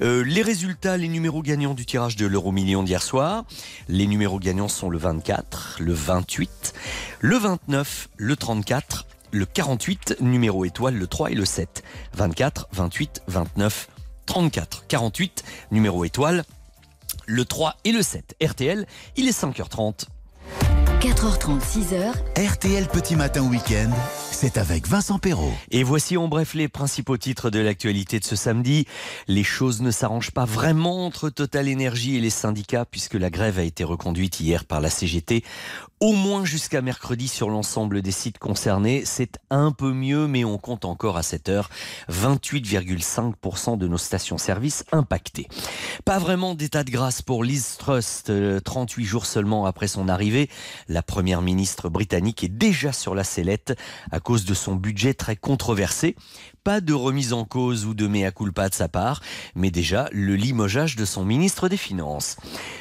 [0.00, 3.44] Euh, les résultats, les numéros gagnants du tirage de l'euro million d'hier soir.
[3.88, 6.72] Les numéros gagnants sont le 24, le 28,
[7.18, 11.82] le 29, le 34, le 48, numéro étoile le 3 et le 7.
[12.14, 13.88] 24, 28, 29,
[14.26, 16.44] 34, 48, numéro étoile
[17.26, 18.36] le 3 et le 7.
[18.40, 18.86] RTL,
[19.16, 20.06] il est 5h30.
[21.00, 23.90] 4h30, 6h, RTL Petit Matin Week-end,
[24.32, 25.52] c'est avec Vincent Perrault.
[25.70, 28.86] Et voici en bref les principaux titres de l'actualité de ce samedi.
[29.26, 33.58] Les choses ne s'arrangent pas vraiment entre Total Énergie et les syndicats puisque la grève
[33.58, 35.42] a été reconduite hier par la CGT.
[36.00, 39.02] Au moins jusqu'à mercredi sur l'ensemble des sites concernés.
[39.04, 41.68] C'est un peu mieux, mais on compte encore à cette heure
[42.10, 45.46] 28,5% de nos stations-service impactées.
[46.06, 50.48] Pas vraiment d'état de grâce pour Liz Truss, euh, 38 jours seulement après son arrivée.
[50.90, 53.78] La première ministre britannique est déjà sur la sellette
[54.10, 56.16] à cause de son budget très controversé.
[56.62, 59.22] Pas de remise en cause ou de mea culpa de sa part,
[59.54, 62.36] mais déjà le limogeage de son ministre des Finances.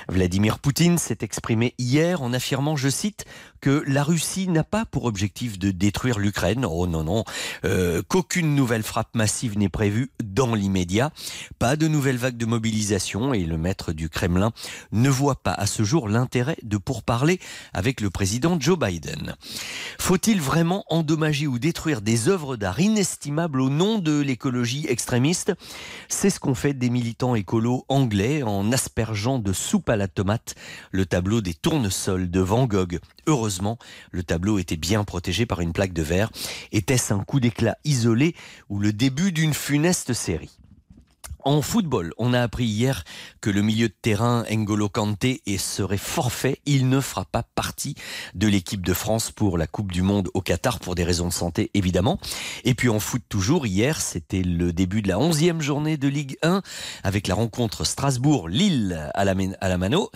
[0.10, 3.26] Vladimir Poutine s'est exprimé hier en affirmant, je cite,
[3.62, 6.66] que la Russie n'a pas pour objectif de détruire l'Ukraine.
[6.66, 7.24] Oh non, non.
[7.66, 11.12] Euh, Qu'aucune nouvelle frappe massive n'est prévue dans l'immédiat.
[11.58, 14.52] Pas de nouvelle vague de mobilisation et le maître du Kremlin
[14.92, 17.40] ne voit pas à ce jour l'intérêt de pourparler
[17.74, 19.36] avec le président Joe Biden.
[20.00, 25.54] Faut-il vraiment endommager ou détruire des œuvres d'art inestimables au nom de l'écologie extrémiste
[26.08, 30.56] C'est ce qu'ont fait des militants écolos anglais en aspergeant de soupe à la tomate
[30.92, 33.00] le tableau des tournesols de Van Gogh.
[33.28, 33.78] Heureusement,
[34.10, 36.32] le tableau était bien protégé par une plaque de verre.
[36.72, 38.36] Était-ce un coup d'éclat isolé
[38.70, 40.59] ou le début d'une funeste série?
[41.44, 43.04] En football, on a appris hier
[43.42, 46.60] que le milieu de terrain N'Golo Kanté serait forfait.
[46.66, 47.96] Il ne fera pas partie
[48.36, 51.34] de l'équipe de France pour la Coupe du Monde au Qatar pour des raisons de
[51.34, 52.20] santé évidemment.
[52.64, 56.38] Et puis en foot toujours, hier c'était le début de la 11e journée de Ligue
[56.42, 56.62] 1
[57.04, 60.10] avec la rencontre Strasbourg-Lille à la, à Mano.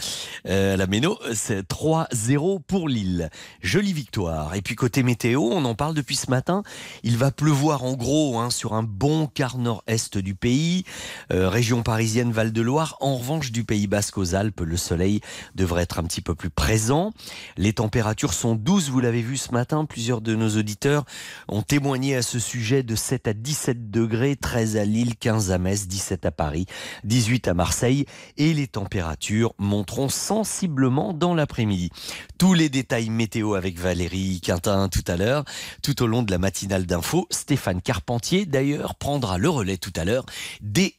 [0.48, 3.30] Euh, à la Méno, c'est 3-0 pour Lille.
[3.62, 4.56] Jolie victoire.
[4.56, 6.64] Et puis côté météo, on en parle depuis ce matin.
[7.04, 10.84] Il va pleuvoir en gros hein, sur un bon quart nord-est du pays.
[11.32, 12.98] Euh, région parisienne Val-de-Loire.
[13.00, 15.22] En revanche, du Pays Basque aux Alpes, le soleil
[15.56, 17.14] devrait être un petit peu plus présent.
[17.58, 19.86] Les températures sont douces, vous l'avez vu ce matin.
[19.86, 21.06] Plusieurs de nos auditeurs
[21.48, 25.58] ont témoigné à ce sujet de 7 à 17 degrés, 13 à Lille, 15 à
[25.58, 26.66] Metz, 17 à Paris,
[27.04, 28.06] 18 à Marseille.
[28.38, 31.90] Et les températures monteront sensiblement dans l'après-midi.
[32.38, 35.46] Tous les détails météo avec Valérie Quintin tout à l'heure,
[35.82, 37.28] tout au long de la matinale d'info.
[37.30, 40.26] Stéphane Carpentier, d'ailleurs, prendra le relais tout à l'heure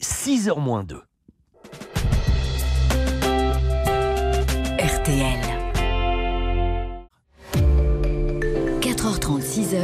[0.05, 1.01] 6h moins 2.
[4.79, 5.55] RTL.
[9.05, 9.77] 4h30, 6h,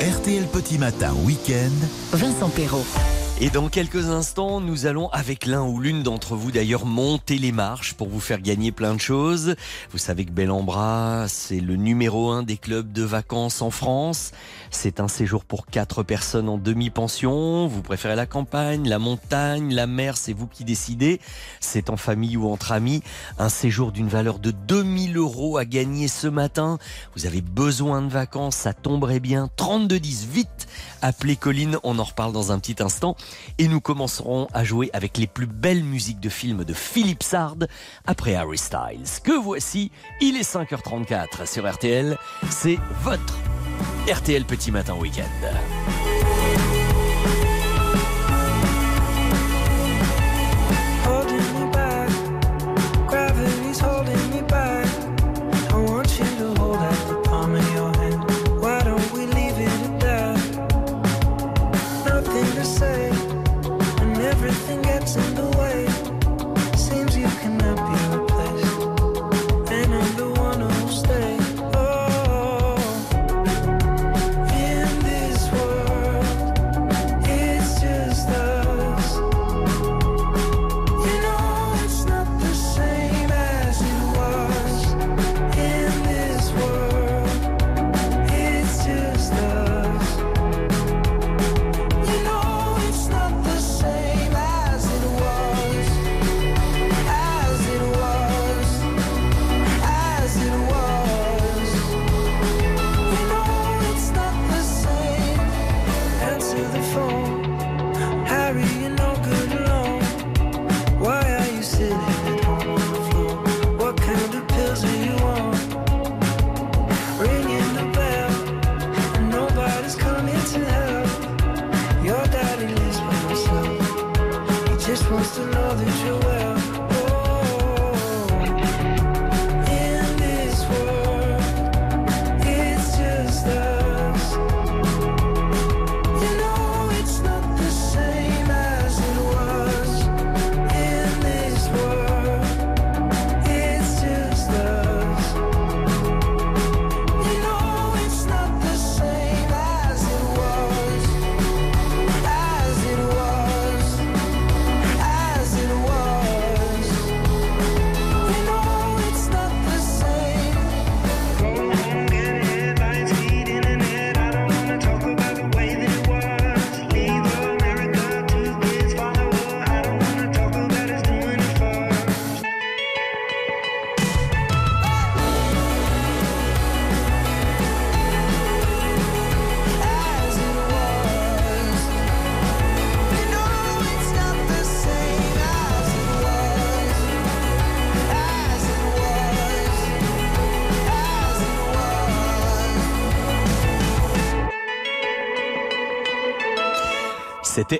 [0.00, 1.72] RTL Petit Matin Week-end,
[2.12, 3.13] Vincent Perrault.
[3.44, 7.52] Et dans quelques instants, nous allons avec l'un ou l'une d'entre vous d'ailleurs monter les
[7.52, 9.54] marches pour vous faire gagner plein de choses.
[9.90, 14.32] Vous savez que Bellambra, c'est le numéro un des clubs de vacances en France.
[14.70, 17.66] C'est un séjour pour quatre personnes en demi-pension.
[17.66, 21.20] Vous préférez la campagne, la montagne, la mer, c'est vous qui décidez.
[21.60, 23.02] C'est en famille ou entre amis.
[23.38, 26.78] Un séjour d'une valeur de 2000 euros à gagner ce matin.
[27.14, 29.50] Vous avez besoin de vacances, ça tomberait bien.
[29.56, 30.66] 3210, vite
[31.02, 33.14] Appelez Colline, on en reparle dans un petit instant.
[33.58, 37.56] Et nous commencerons à jouer avec les plus belles musiques de films de Philippe Sard
[38.06, 39.20] après Harry Styles.
[39.22, 42.16] Que voici, il est 5h34 sur RTL.
[42.50, 43.38] C'est votre
[44.08, 46.13] RTL Petit Matin Week-end.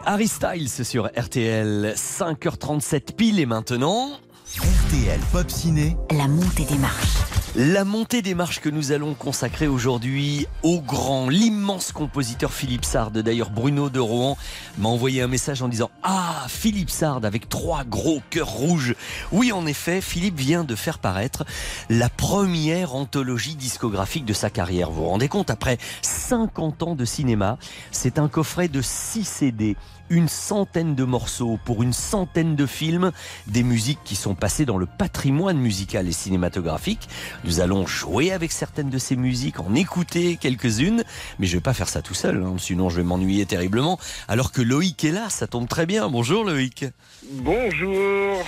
[0.04, 4.18] Harry Styles sur RTL, 5h37 pile et maintenant...
[4.56, 7.23] RTL Pop Ciné, La montée des marches.
[7.56, 13.12] La montée des marches que nous allons consacrer aujourd'hui au grand, l'immense compositeur Philippe Sard.
[13.12, 14.36] D'ailleurs, Bruno de Rohan
[14.78, 18.96] m'a envoyé un message en disant Ah, Philippe Sard avec trois gros cœurs rouges.
[19.30, 21.44] Oui, en effet, Philippe vient de faire paraître
[21.88, 24.90] la première anthologie discographique de sa carrière.
[24.90, 27.58] Vous vous rendez compte, après 50 ans de cinéma,
[27.92, 29.76] c'est un coffret de 6 CD
[30.10, 33.12] une centaine de morceaux pour une centaine de films,
[33.46, 37.08] des musiques qui sont passées dans le patrimoine musical et cinématographique.
[37.44, 41.04] Nous allons jouer avec certaines de ces musiques, en écouter quelques-unes,
[41.38, 43.98] mais je vais pas faire ça tout seul, hein, sinon je vais m'ennuyer terriblement.
[44.28, 46.08] Alors que Loïc est là, ça tombe très bien.
[46.08, 46.84] Bonjour Loïc.
[47.30, 48.44] Bonjour.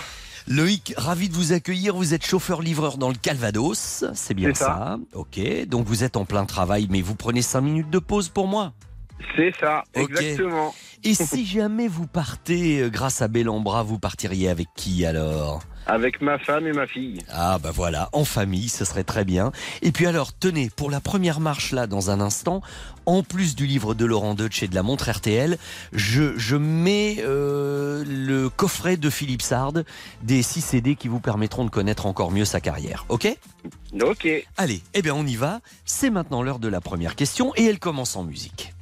[0.49, 1.97] Loïc, ravi de vous accueillir.
[1.97, 4.65] Vous êtes chauffeur-livreur dans le Calvados, c'est bien ça.
[4.65, 4.99] ça.
[5.13, 8.47] Ok, donc vous êtes en plein travail, mais vous prenez 5 minutes de pause pour
[8.47, 8.73] moi?
[9.37, 10.75] C'est ça, exactement.
[11.05, 15.63] Et si jamais vous partez euh, grâce à Bellambra, vous partiriez avec qui alors?
[15.87, 17.19] Avec ma femme et ma fille.
[17.31, 19.53] Ah bah voilà, en famille, ce serait très bien.
[19.83, 22.61] Et puis alors, tenez, pour la première marche là, dans un instant,
[23.05, 25.59] en plus du livre de Laurent Deutsch et de la montre RTL,
[25.93, 29.75] je, je mets euh, le coffret de Philippe Sard,
[30.25, 33.05] des 6 CD qui vous permettront de connaître encore mieux sa carrière.
[33.09, 33.29] Ok?
[34.01, 34.27] Ok.
[34.57, 35.61] Allez, eh bien on y va.
[35.85, 38.73] C'est maintenant l'heure de la première question et elle commence en musique.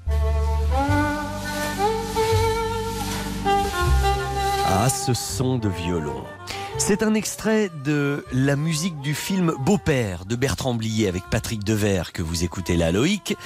[4.66, 6.24] Ah, ce son de violon.
[6.76, 12.12] C'est un extrait de la musique du film Beau-père de Bertrand Blier avec Patrick Devers
[12.12, 13.36] que vous écoutez là, Loïc.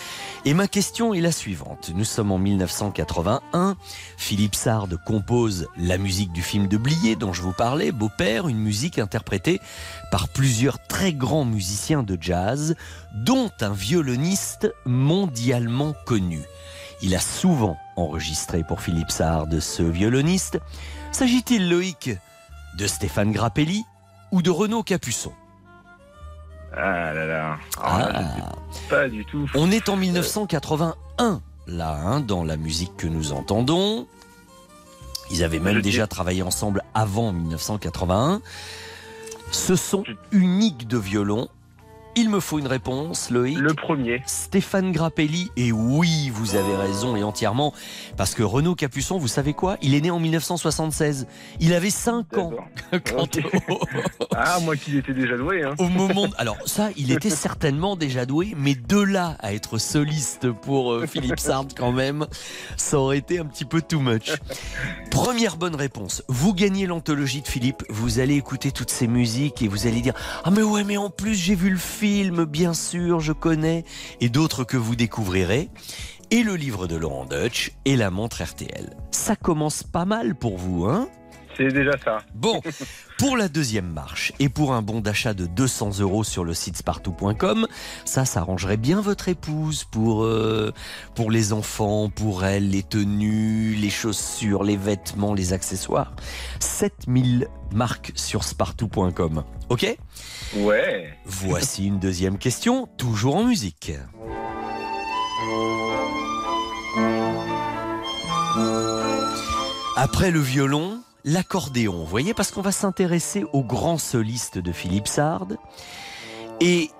[0.44, 1.92] Et ma question est la suivante.
[1.94, 3.76] Nous sommes en 1981.
[4.16, 8.58] Philippe Sard compose la musique du film de Blier dont je vous parlais, Beau-père, une
[8.58, 9.60] musique interprétée
[10.10, 12.74] par plusieurs très grands musiciens de jazz,
[13.14, 16.40] dont un violoniste mondialement connu.
[17.02, 20.58] Il a souvent enregistré pour Philippe Sard ce violoniste.
[21.12, 22.10] S'agit-il, Loïc,
[22.76, 23.84] de Stéphane Grappelli
[24.32, 25.32] ou de Renaud Capuçon
[26.72, 27.58] Ah là là.
[27.82, 28.08] Ah.
[28.70, 29.48] je sais pas du tout.
[29.54, 34.06] On est en 1981, là, hein, dans la musique que nous entendons.
[35.30, 38.40] Ils avaient même déjà travaillé ensemble avant 1981.
[39.50, 41.48] Ce son unique de violon.
[42.20, 43.56] Il me faut une réponse, Loïc.
[43.58, 44.22] Le premier.
[44.26, 47.72] Stéphane Grappelli, et oui, vous avez raison et entièrement,
[48.16, 49.76] parce que Renaud Capuçon, vous savez quoi?
[49.82, 51.28] Il est né en 1976.
[51.60, 52.50] Il avait 5 ans.
[53.04, 53.38] Quand
[54.34, 55.62] Ah, moi qui étais déjà doué.
[55.62, 55.74] Hein.
[55.78, 56.26] au moment.
[56.38, 61.06] Alors, ça, il était certainement déjà doué, mais de là à être soliste pour euh,
[61.06, 62.26] Philippe Sard, quand même,
[62.76, 64.32] ça aurait été un petit peu too much.
[65.12, 66.24] Première bonne réponse.
[66.26, 70.14] Vous gagnez l'anthologie de Philippe, vous allez écouter toutes ces musiques et vous allez dire
[70.42, 72.07] Ah, mais ouais, mais en plus, j'ai vu le film,
[72.48, 73.84] bien sûr, je connais,
[74.20, 75.68] et d'autres que vous découvrirez.
[76.30, 78.94] Et le livre de Laurent Deutsch et la montre RTL.
[79.11, 81.09] Ça commence pas mal pour vous, hein?
[81.56, 82.18] C'est déjà ça.
[82.34, 82.61] Bon,
[83.18, 86.76] pour la deuxième marche et pour un bon d'achat de 200 euros sur le site
[86.76, 87.66] spartou.com,
[88.05, 90.72] ça, ça arrangerait bien votre épouse pour, euh,
[91.16, 96.12] pour les enfants, pour elle, les tenues, les chaussures, les vêtements, les accessoires.
[96.60, 99.43] 7000 marques sur spartou.com.
[99.70, 99.97] Ok?
[100.56, 101.12] Ouais.
[101.24, 103.92] Voici une deuxième question, toujours en musique.
[109.96, 115.08] Après le violon, l'accordéon, vous voyez, parce qu'on va s'intéresser au grand soliste de Philippe
[115.08, 115.48] Sard.
[116.60, 116.90] Et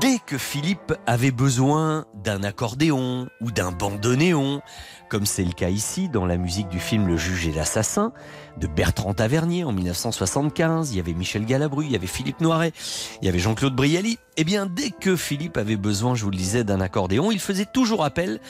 [0.00, 4.62] dès que Philippe avait besoin d'un accordéon ou d'un bandoneon,
[5.08, 8.12] comme c'est le cas ici dans la musique du film Le juge et l'assassin
[8.58, 12.72] de Bertrand Tavernier en 1975, il y avait Michel Galabru, il y avait Philippe Noiret,
[13.20, 14.18] il y avait Jean-Claude Brialy.
[14.36, 17.66] Eh bien, dès que Philippe avait besoin, je vous le disais, d'un accordéon, il faisait
[17.66, 18.40] toujours appel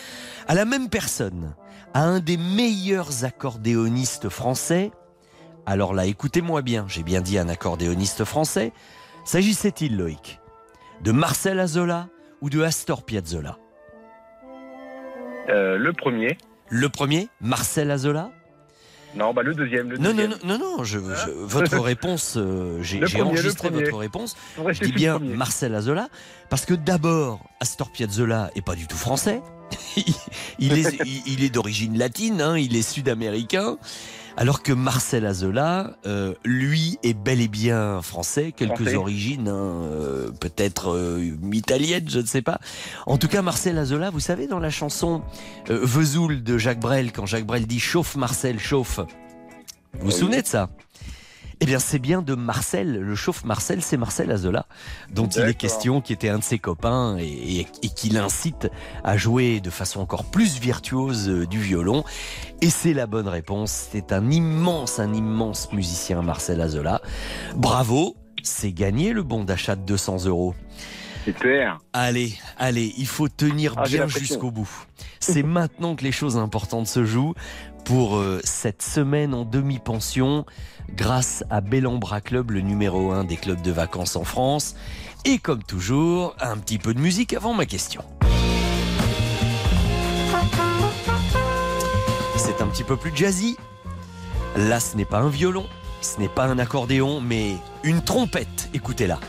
[0.49, 1.55] à la même personne,
[1.95, 4.93] à un des meilleurs accordéonistes français.
[5.67, 8.73] Alors là, écoutez-moi bien, j'ai bien dit un accordéoniste français.
[9.25, 10.39] S'agissait-il, Loïc,
[11.03, 12.09] de Marcel Azola
[12.41, 13.59] ou de Astor Piazzolla
[15.49, 16.37] Euh, le premier.
[16.69, 18.31] Le premier, Marcel Azola
[19.15, 19.91] Non, bah le deuxième.
[19.91, 20.31] Le Non, non, deuxième.
[20.45, 24.37] non, non, non, je, je- votre réponse, euh, j'ai enregistré votre réponse.
[24.59, 25.19] On Je dis bien.
[25.21, 26.09] Marcel Azola,
[26.51, 29.41] parce que d'abord, Astor Piazzolla est pas du tout français.
[30.59, 33.79] il est, il- il est d'origine latine, hein, il est sud-américain.
[34.39, 38.97] Alors que Marcel Azola, euh, lui, est bel et bien français, quelques Français.
[38.97, 42.61] origines, hein, euh, peut-être euh, italiennes, je ne sais pas.
[43.07, 45.23] En tout cas, Marcel Azola, vous savez, dans la chanson
[45.71, 49.01] euh, Vesoul de Jacques Brel, quand Jacques Brel dit chauffe Marcel, chauffe.
[49.99, 50.69] Vous vous souvenez de ça?
[51.61, 54.67] Eh bien, c'est bien de Marcel, le chauffe Marcel, c'est Marcel Azola,
[55.11, 57.25] dont il est question, qui était un de ses copains et,
[57.61, 58.69] et- et qui l'incite
[59.05, 62.05] à jouer de façon encore plus virtuose euh, du violon.
[62.61, 63.89] Et c'est la bonne réponse.
[63.91, 67.01] C'est un immense, un immense musicien, Marcel Azola.
[67.57, 70.55] Bravo, c'est gagné le bon d'achat de 200 euros.
[71.25, 71.81] Super.
[71.95, 74.69] Allez, allez, il faut tenir Ah, bien jusqu'au bout.
[75.21, 77.35] C'est maintenant que les choses importantes se jouent
[77.87, 80.45] pour euh, cette semaine en demi-pension
[80.93, 84.75] grâce à Bellambra Club, le numéro 1 des clubs de vacances en France.
[85.25, 88.03] Et comme toujours, un petit peu de musique avant ma question.
[92.37, 93.57] C'est un petit peu plus jazzy.
[94.57, 95.67] Là, ce n'est pas un violon,
[96.01, 97.55] ce n'est pas un accordéon, mais
[97.85, 98.69] une trompette.
[98.75, 99.21] Écoutez-la.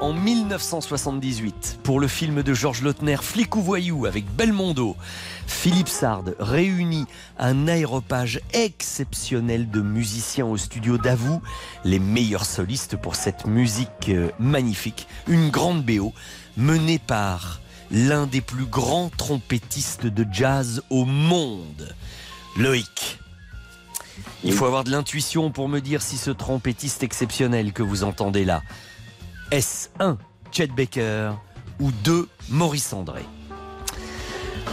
[0.00, 4.96] En 1978 pour le film de Georges Lautner Flic ou voyou avec Belmondo.
[5.46, 7.06] Philippe Sard réunit
[7.38, 11.42] un aéropage exceptionnel de musiciens au studio d'Avou,
[11.84, 16.12] les meilleurs solistes pour cette musique euh, magnifique, une grande BO
[16.56, 17.60] menée par
[17.90, 21.94] l'un des plus grands trompettistes de jazz au monde,
[22.56, 23.18] Loïc.
[24.44, 28.44] Il faut avoir de l'intuition pour me dire si ce trompettiste exceptionnel que vous entendez
[28.44, 28.62] là,
[29.50, 30.18] est-ce 1.
[30.52, 31.32] Chet Baker
[31.80, 32.28] ou 2.
[32.50, 33.22] Maurice André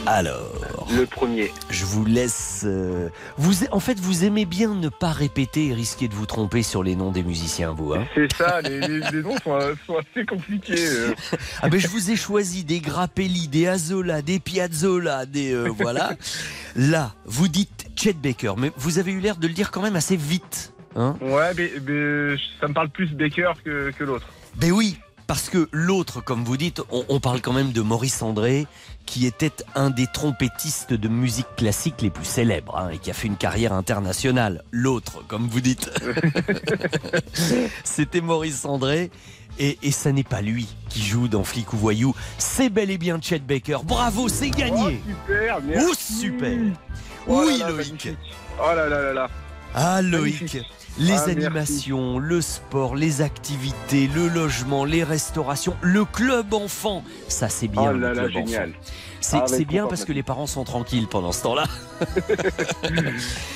[0.05, 0.87] Alors.
[0.91, 1.51] Le premier.
[1.69, 2.63] Je vous laisse.
[2.65, 6.63] euh, vous, en fait, vous aimez bien ne pas répéter et risquer de vous tromper
[6.63, 7.93] sur les noms des musiciens, vous.
[7.93, 10.75] Hein C'est ça, les, les, les noms sont, sont assez compliqués.
[10.87, 11.13] euh.
[11.61, 15.53] ah ben, je vous ai choisi des Grappelli, des Azola, des Piazzolla, des.
[15.53, 16.11] euh, voilà.
[16.75, 19.95] Là, vous dites Chet Baker, mais vous avez eu l'air de le dire quand même
[19.95, 20.73] assez vite.
[20.95, 24.27] Hein Ouais, mais, mais ça me parle plus Baker que, que l'autre.
[24.57, 24.97] Ben oui,
[25.27, 28.65] parce que l'autre, comme vous dites, on, on parle quand même de Maurice André,
[29.05, 33.13] qui était un des trompettistes de musique classique les plus célèbres hein, et qui a
[33.13, 34.63] fait une carrière internationale.
[34.71, 35.89] L'autre, comme vous dites,
[37.83, 39.11] c'était Maurice André.
[39.59, 42.99] Et, et ça n'est pas lui qui joue dans Flic ou Voyou, c'est bel et
[42.99, 43.79] bien Chet Baker.
[43.83, 45.01] Bravo, c'est gagné.
[45.25, 45.87] Super, merci.
[45.89, 46.57] Oh, super.
[47.27, 47.87] Oh là oui, là, Loïc.
[47.87, 48.17] magnifique.
[48.61, 49.29] Oh là là là là.
[49.73, 50.63] Ah Loïc, Magnifique.
[50.99, 51.31] Les Ah, merci.
[51.31, 57.91] animations, le sport, les activités, le logement, les restaurations, le club enfant, ça c'est bien.
[57.93, 58.73] Oh là là, génial.
[59.19, 61.63] C'est Ah, c'est bien parce que les parents sont tranquilles pendant ce temps-là.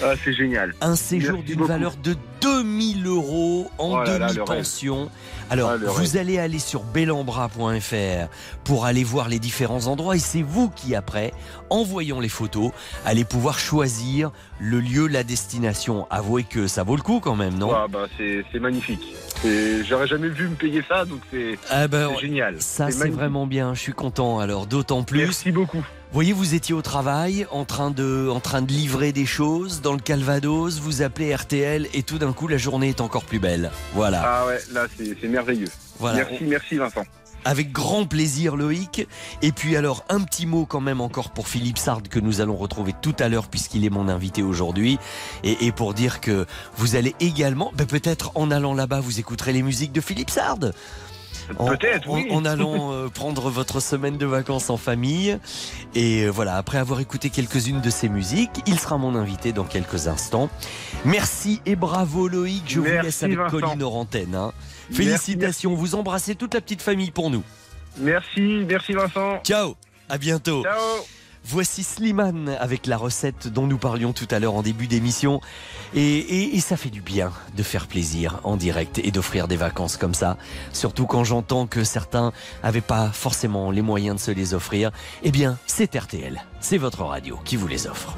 [0.04, 0.74] Ah, c'est génial.
[0.82, 1.68] Un séjour Merci d'une beaucoup.
[1.70, 5.10] valeur de 2000 euros en Oh là là, le demi-pension.
[5.52, 8.30] Alors, Ah, vous allez aller sur belambra.fr
[8.64, 11.34] pour aller voir les différents endroits et c'est vous qui, après,
[11.70, 12.72] en voyant les photos,
[13.06, 16.08] allez pouvoir choisir le lieu, la destination.
[16.10, 17.74] Avouez que ça vaut le coup quand même, non?
[17.76, 19.14] Ah, bah, c'est magnifique.
[19.84, 22.56] J'aurais jamais vu me payer ça, donc c'est Ah c'est génial.
[22.62, 23.74] Ça, c'est vraiment bien.
[23.74, 24.40] Je suis content.
[24.40, 25.20] Alors, d'autant plus.
[25.20, 25.84] Merci beaucoup.
[26.12, 29.80] Vous voyez, vous étiez au travail, en train de, en train de livrer des choses
[29.80, 30.78] dans le Calvados.
[30.82, 33.72] Vous appelez RTL et tout d'un coup, la journée est encore plus belle.
[33.94, 34.22] Voilà.
[34.26, 35.70] Ah ouais, là, c'est c'est merveilleux.
[36.00, 36.18] Voilà.
[36.18, 37.06] Merci, merci Vincent.
[37.46, 39.08] Avec grand plaisir, Loïc.
[39.42, 42.58] Et puis alors, un petit mot quand même encore pour Philippe Sard que nous allons
[42.58, 45.00] retrouver tout à l'heure puisqu'il est mon invité aujourd'hui.
[45.46, 49.54] Et, et pour dire que vous allez également, ben, peut-être en allant là-bas, vous écouterez
[49.54, 50.74] les musiques de Philippe Sard.
[51.58, 52.28] En- Peut-être, en, oui.
[52.32, 55.38] en allant euh, prendre votre semaine de vacances en famille.
[55.96, 59.66] Et euh, voilà, après avoir écouté quelques-unes de ses musiques, il sera mon invité dans
[59.66, 60.50] quelques instants.
[61.06, 62.64] Merci et bravo Loïc.
[62.68, 63.60] Je vous laisse avec Vincent.
[63.60, 63.84] Colline
[64.36, 64.52] hein.
[64.90, 67.44] Merci, Félicitations, vous embrassez toute la petite famille pour nous.
[67.98, 69.40] Merci, merci Vincent.
[69.44, 69.76] Ciao,
[70.10, 70.64] à bientôt.
[70.64, 71.06] Ciao.
[71.44, 75.42] Voici Slimane avec la recette dont nous parlions tout à l'heure en début d'émission.
[75.94, 79.58] Et, et- et ça fait du bien de faire plaisir en direct et d'offrir des
[79.58, 80.38] vacances comme ça.
[80.72, 82.32] Surtout quand j'entends que certains
[82.64, 84.92] n'avaient pas forcément les moyens de se les offrir.
[85.24, 88.16] Eh bien, c'est RTL, c'est votre radio qui vous les offre.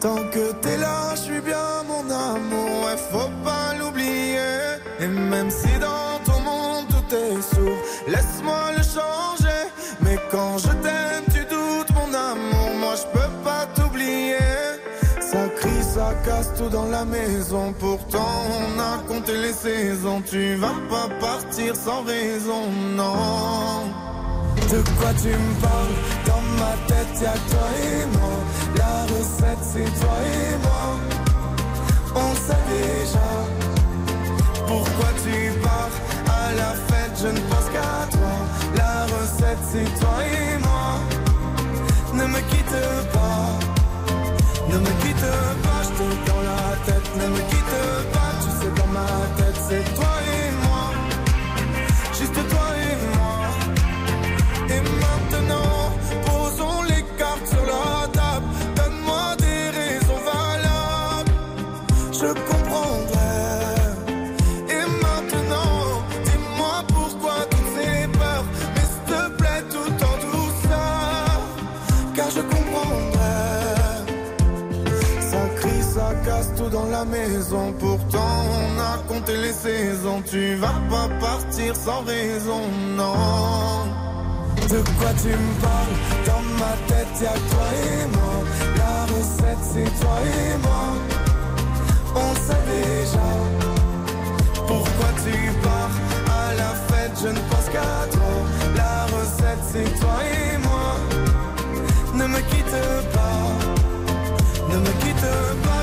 [0.00, 4.38] Tant que t'es là, je suis bien mon amour, ouais, faut pas l'oublier.
[5.00, 9.62] Et même si dans ton monde tout est sourd, laisse-moi le changer.
[10.02, 14.38] Mais quand je t'aime, tu doutes mon amour, moi je peux pas t'oublier.
[15.20, 17.74] Ça crie, ça casse tout dans la maison.
[17.76, 20.22] Pourtant, on a compté les saisons.
[20.22, 23.92] Tu vas pas partir sans raison, non.
[24.74, 25.94] De quoi tu me parles?
[26.26, 28.34] Dans ma tête y'a toi et moi.
[28.76, 30.84] La recette c'est toi et moi.
[32.16, 33.28] On sait déjà
[34.66, 35.94] Pourquoi tu pars.
[36.26, 38.34] À la fête je ne pense qu'à toi.
[38.74, 40.98] La recette c'est toi et moi.
[42.14, 42.80] Ne me quitte
[43.12, 43.46] pas.
[44.72, 45.30] Ne me quitte
[45.62, 46.34] pas, je comprendrais.
[76.74, 77.72] Dans la maison.
[77.78, 80.20] Pourtant, on a compté les saisons.
[80.30, 82.62] Tu vas pas partir sans raison,
[83.00, 83.14] non.
[84.72, 85.96] De quoi tu me parles?
[86.28, 88.36] Dans ma tête, y'a toi et moi.
[88.82, 90.86] La recette, c'est toi et moi.
[92.24, 93.28] On sait déjà.
[94.70, 95.34] Pourquoi tu
[95.66, 95.96] pars
[96.42, 98.34] à la fête Je ne pense qu'à toi.
[98.80, 100.90] La recette, c'est toi et moi.
[102.18, 102.80] Ne me quitte
[103.16, 103.34] pas.
[104.70, 105.30] Ne me quitte
[105.66, 105.73] pas,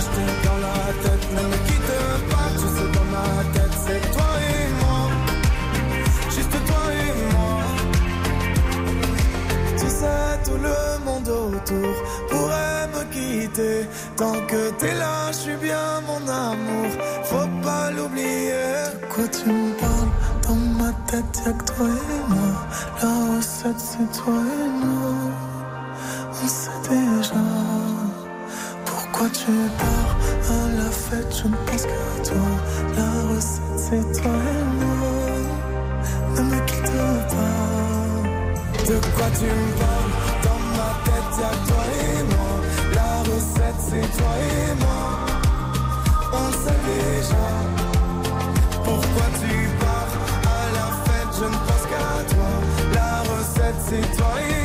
[10.51, 11.93] tout le monde autour
[12.29, 13.87] pourrait me quitter.
[14.17, 16.91] Tant que t'es là, je suis bien mon amour.
[17.23, 18.51] Faut pas l'oublier.
[19.01, 20.11] De quoi tu me parles?
[20.47, 22.53] Dans ma tête, y'a que toi et moi.
[23.01, 25.13] La recette, c'est toi et moi.
[26.43, 27.43] On sait déjà.
[28.85, 29.51] Pourquoi tu
[29.81, 30.13] pars
[30.49, 32.49] à la fête Je ne pense qu'à toi.
[32.97, 34.95] La recette, c'est toi et moi.
[36.35, 36.91] Ne me quitte
[37.33, 37.71] pas.
[38.87, 40.10] De quoi tu me parles?
[41.39, 42.53] Toi et moi.
[42.93, 45.03] La recette, c'est toi et moi.
[46.33, 47.47] On sait déjà.
[48.83, 50.13] Pourquoi tu pars
[50.43, 52.51] à la fête Je ne pense qu'à toi.
[52.93, 54.60] La recette, c'est toi et moi.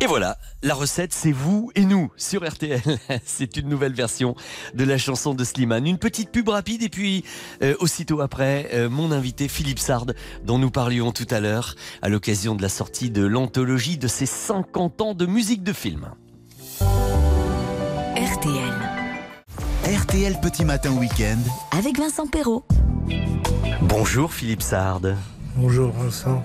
[0.00, 2.82] Et voilà, la recette, c'est vous et nous sur RTL.
[3.24, 4.34] C'est une nouvelle version
[4.74, 5.86] de la chanson de Slimane.
[5.86, 7.24] Une petite pub rapide et puis
[7.62, 10.06] euh, aussitôt après, euh, mon invité Philippe Sard,
[10.44, 14.26] dont nous parlions tout à l'heure à l'occasion de la sortie de l'anthologie de ses
[14.26, 16.10] 50 ans de musique de film.
[18.16, 18.74] RTL.
[19.86, 21.38] RTL Petit Matin Week-end.
[21.70, 22.66] Avec Vincent Perrault.
[23.82, 25.02] Bonjour Philippe Sard.
[25.56, 26.42] Bonjour Vincent.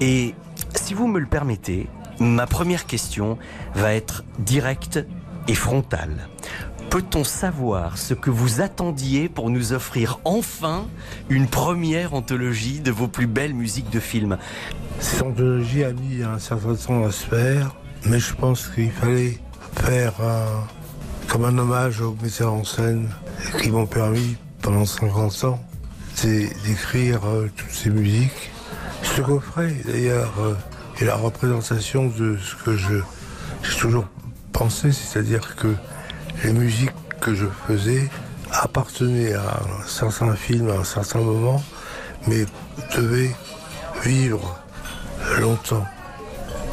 [0.00, 0.34] Et
[0.74, 1.88] si vous me le permettez,
[2.20, 3.38] ma première question
[3.74, 5.04] va être directe
[5.48, 6.28] et frontale.
[6.90, 10.86] Peut-on savoir ce que vous attendiez pour nous offrir enfin
[11.28, 14.38] une première anthologie de vos plus belles musiques de film
[15.00, 17.74] Cette anthologie a mis un certain temps à se faire,
[18.04, 19.38] mais je pense qu'il fallait
[19.74, 20.14] faire
[21.28, 23.10] comme un hommage aux metteurs en scène
[23.60, 25.60] qui m'ont permis pendant 50 ans
[26.24, 28.50] d'écrire euh, toutes ces musiques.
[29.02, 30.32] Ce coffret, d'ailleurs,
[31.00, 33.00] est la représentation de ce que je
[33.62, 34.06] j'ai toujours
[34.52, 35.74] pensé, c'est-à-dire que
[36.44, 36.90] les musiques
[37.20, 38.08] que je faisais
[38.52, 41.62] appartenaient à un certain film à un certain moment,
[42.26, 42.44] mais
[42.96, 43.34] devaient
[44.04, 44.58] vivre
[45.40, 45.86] longtemps.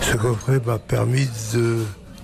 [0.02, 1.84] Ce coffret m'a permis de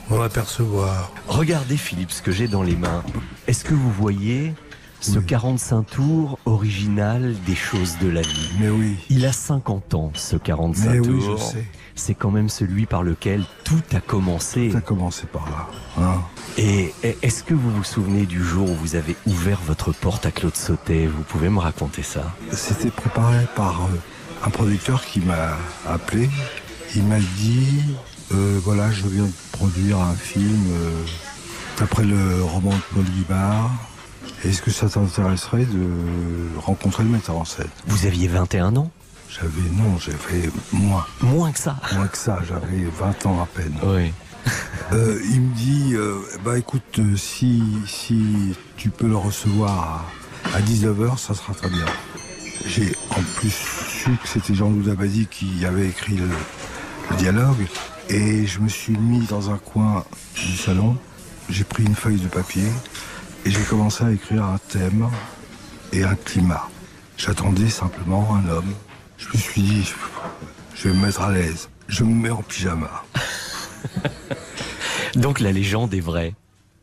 [0.09, 1.11] m'en apercevoir.
[1.27, 3.03] Regardez Philippe ce que j'ai dans les mains.
[3.47, 4.53] Est-ce que vous voyez
[5.01, 8.51] ce 45 tours original des choses de la vie?
[8.59, 8.97] Mais oui.
[9.09, 11.37] Il a 50 ans ce 45 Mais oui, tours.
[11.37, 11.65] je sais.
[11.99, 14.69] C'est quand même celui par lequel tout a commencé.
[14.71, 15.67] Tout a commencé par là.
[16.01, 16.21] hein.
[16.57, 20.31] Et est-ce que vous vous souvenez du jour où vous avez ouvert votre porte à
[20.31, 21.07] Claude Sautet?
[21.07, 22.33] Vous pouvez me raconter ça?
[22.53, 25.57] C'était préparé par euh, un producteur qui m'a
[25.87, 26.29] appelé.
[26.95, 27.81] Il m'a dit
[28.33, 30.89] euh, voilà, je viens de produire un film euh,
[31.79, 33.71] d'après le roman de Paul Guibard.
[34.45, 37.67] Est-ce que ça t'intéresserait de rencontrer le metteur en scène?
[37.87, 38.89] Vous aviez 21 ans?
[39.29, 41.05] J'avais, non, j'avais moins.
[41.21, 43.75] Moins que ça Moins que ça, j'avais 20 ans à peine.
[43.83, 44.13] Oui.
[44.91, 50.07] Euh, il me dit, euh, bah écoute, euh, si, si tu peux le recevoir
[50.51, 51.85] à, à 19h, ça sera très bien.
[52.65, 56.27] J'ai en plus su que c'était Jean-Loup Dabadi qui avait écrit le,
[57.11, 57.67] le dialogue.
[58.09, 60.03] Et je me suis mis dans un coin
[60.33, 60.97] du salon,
[61.49, 62.65] j'ai pris une feuille de papier
[63.45, 65.07] et j'ai commencé à écrire un thème
[65.93, 66.67] et un climat.
[67.17, 68.73] J'attendais simplement un homme.
[69.19, 69.93] Je me suis dit,
[70.73, 71.69] je vais me mettre à l'aise.
[71.89, 73.03] Je me mets en pyjama.
[75.15, 76.33] Donc la légende est vraie.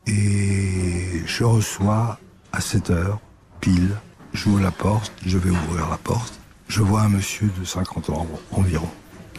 [0.07, 2.21] Et je reçois
[2.53, 3.21] à 7 heures,
[3.61, 3.97] pile,
[4.35, 6.39] j'ouvre la porte, je vais ouvrir la porte.
[6.69, 8.91] Je vois un monsieur de 50 ans environ,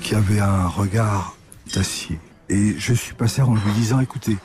[0.02, 1.38] qui avait un regard
[1.74, 2.20] d'acier.
[2.50, 4.38] Et je suis passé en lui disant, écoutez,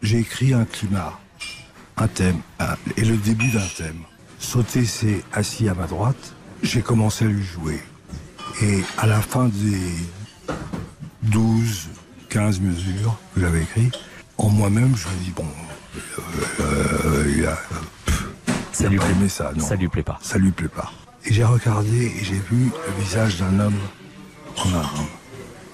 [0.00, 1.18] j'ai écrit un climat,
[1.96, 2.40] un thème,
[2.96, 3.98] et le début d'un thème.
[4.38, 7.80] Sauter s'est assis à ma droite, j'ai commencé à lui jouer.
[8.62, 9.92] Et à la fin des
[11.22, 11.88] 12,
[12.28, 13.98] 15 mesures que j'avais écrites,
[14.38, 15.46] en moi-même, je me dis, bon,
[16.60, 17.58] euh, il a,
[18.06, 18.26] pff,
[18.80, 19.64] il a pas aimé ça, non.
[19.66, 20.18] Ça lui plaît pas.
[20.22, 20.92] Ça lui plaît pas.
[21.24, 23.78] Et j'ai regardé et j'ai vu le visage d'un homme
[24.56, 25.06] en larmes.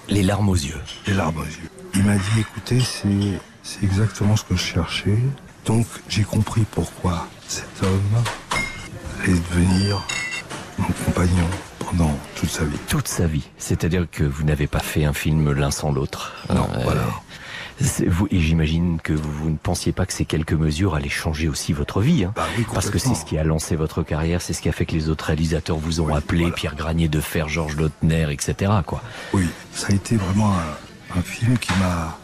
[0.07, 0.81] Les larmes aux yeux.
[1.07, 1.69] Les larmes aux yeux.
[1.95, 5.17] Il m'a dit, écoutez, c'est exactement ce que je cherchais.
[5.65, 8.23] Donc j'ai compris pourquoi cet homme
[9.23, 10.05] allait devenir
[10.79, 11.47] mon compagnon
[11.79, 12.77] pendant toute sa vie.
[12.87, 13.47] Toute sa vie.
[13.57, 16.33] C'est-à-dire que vous n'avez pas fait un film l'un sans l'autre.
[16.53, 17.01] Non, Euh, voilà.
[17.81, 21.09] c'est- Vous, et j'imagine que vous, vous ne pensiez pas que ces quelques mesures allaient
[21.09, 22.25] changer aussi votre vie.
[22.25, 22.33] hein.
[22.35, 24.71] Bah oui, parce que c'est ce qui a lancé votre carrière, c'est ce qui a
[24.71, 28.71] fait que les autres réalisateurs vous ont appelé, Pierre Granier de Fer, Georges Lautner, etc.
[28.85, 29.01] Quoi.
[29.33, 32.17] Oui, ça a été vraiment un, un film qui m'a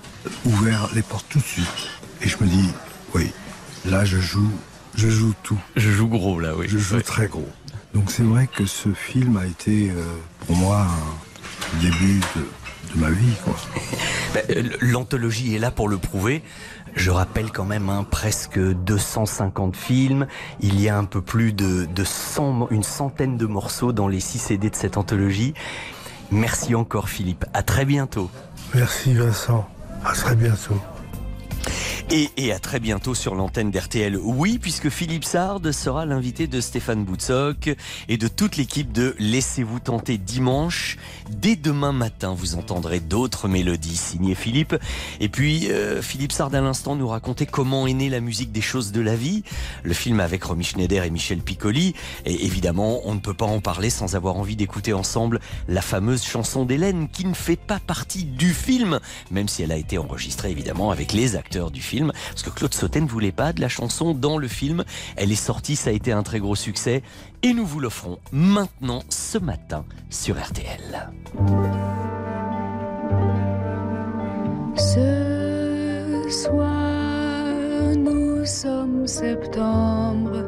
[0.46, 1.90] ouvert les portes tout de suite.
[2.22, 2.70] Et je me dis,
[3.14, 3.32] oui,
[3.86, 4.52] là je joue,
[4.96, 5.58] je joue tout.
[5.76, 6.68] Je joue gros là, oui.
[6.70, 7.48] Je joue très gros.
[7.96, 10.04] Donc c'est vrai que ce film a été euh,
[10.46, 13.34] pour moi un début de, de ma vie.
[13.44, 13.56] Quoi.
[14.34, 16.44] Ben, euh, L'anthologie est là pour le prouver.
[16.94, 20.28] Je rappelle quand même hein, presque 250 films.
[20.60, 24.10] Il y a un peu plus de, de 100 mo- une centaine de morceaux dans
[24.10, 25.54] les 6 CD de cette anthologie.
[26.32, 27.46] Merci encore Philippe.
[27.54, 28.30] À très bientôt.
[28.74, 29.68] Merci Vincent.
[30.04, 30.76] À très bientôt.
[32.12, 34.16] Et, et à très bientôt sur l'antenne d'RTL.
[34.22, 37.76] Oui, puisque Philippe Sard sera l'invité de Stéphane Boutsock
[38.08, 40.98] et de toute l'équipe de Laissez-vous tenter dimanche.
[41.32, 44.76] Dès demain matin, vous entendrez d'autres mélodies signées Philippe.
[45.20, 48.62] Et puis, euh, Philippe Sard à l'instant nous racontait comment est née la musique des
[48.62, 49.44] choses de la vie.
[49.82, 51.96] Le film avec Romy Schneider et Michel Piccoli.
[52.26, 56.24] Et évidemment, on ne peut pas en parler sans avoir envie d'écouter ensemble la fameuse
[56.24, 59.00] chanson d'Hélène qui ne fait pas partie du film,
[59.32, 61.95] même si elle a été enregistrée évidemment avec les acteurs du film.
[62.04, 64.84] Parce que Claude Sautet ne voulait pas de la chanson dans le film.
[65.16, 67.04] Elle est sortie, ça a été un très gros succès.
[67.44, 71.10] Et nous vous l'offrons maintenant, ce matin, sur RTL.
[74.78, 77.46] Ce soir,
[77.98, 80.44] nous sommes septembre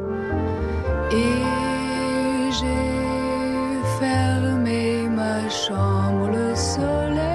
[1.11, 6.29] et j'ai fermé ma chambre.
[6.29, 7.26] Le soleil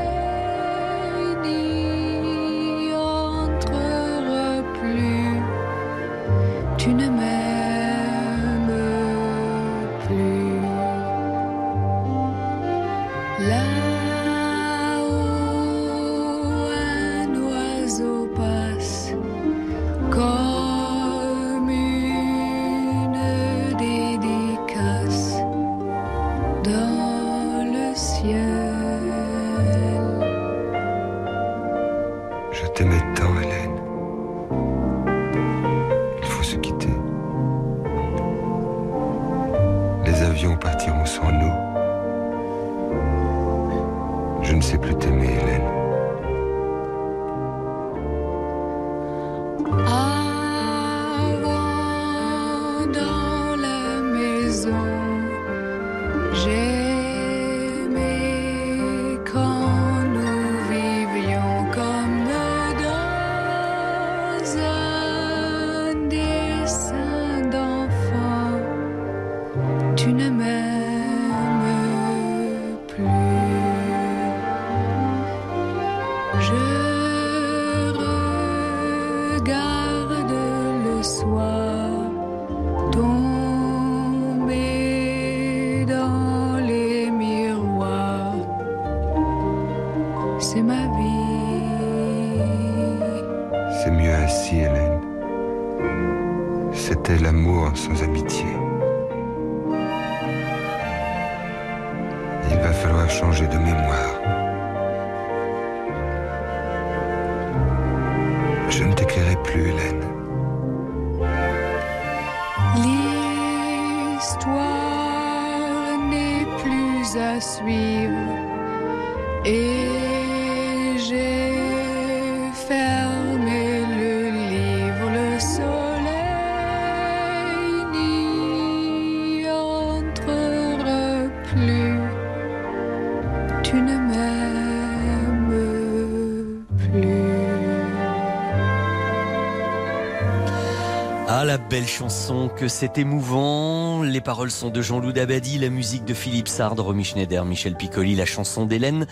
[141.73, 144.03] belle chanson que c'est émouvant.
[144.03, 148.15] Les paroles sont de Jean-Loup Dabadi, la musique de Philippe Sard, Romy Schneider, Michel Piccoli,
[148.15, 149.07] la chanson d'Hélène,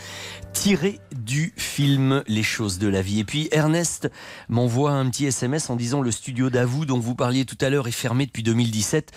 [0.52, 3.20] tirée du film Les choses de la vie.
[3.20, 4.10] Et puis Ernest
[4.50, 7.88] m'envoie un petit SMS en disant le studio d'Avou dont vous parliez tout à l'heure
[7.88, 9.10] est fermé depuis 2017.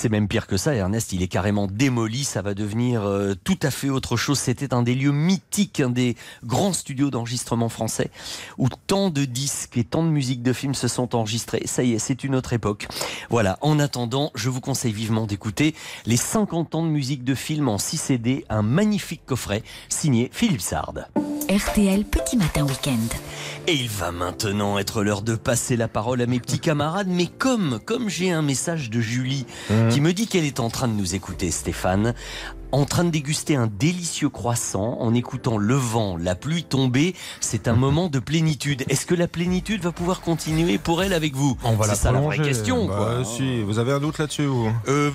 [0.00, 3.58] C'est même pire que ça, Ernest, il est carrément démoli, ça va devenir euh, tout
[3.64, 4.38] à fait autre chose.
[4.38, 6.14] C'était un des lieux mythiques, un des
[6.44, 8.12] grands studios d'enregistrement français
[8.58, 11.62] où tant de disques et tant de musiques de films se sont enregistrés.
[11.64, 12.86] Ça y est, c'est une autre époque.
[13.28, 15.74] Voilà, en attendant, je vous conseille vivement d'écouter
[16.06, 20.60] les 50 ans de musique de film en 6 CD, un magnifique coffret signé Philippe
[20.60, 21.08] Sard.
[21.48, 23.16] RTL Petit Matin Week-end.
[23.66, 27.08] Et il va maintenant être l'heure de passer la parole à mes petits camarades.
[27.08, 29.46] Mais comme, comme j'ai un message de Julie
[29.90, 32.12] qui me dit qu'elle est en train de nous écouter, Stéphane,
[32.72, 37.68] en train de déguster un délicieux croissant, en écoutant le vent, la pluie tomber, c'est
[37.68, 38.84] un moment de plénitude.
[38.88, 41.56] Est-ce que la plénitude va pouvoir continuer pour elle avec vous?
[41.64, 42.86] On va la C'est ça la vraie question.
[42.86, 43.24] Bah, quoi.
[43.24, 45.10] si, vous avez un doute là-dessus vous Euh,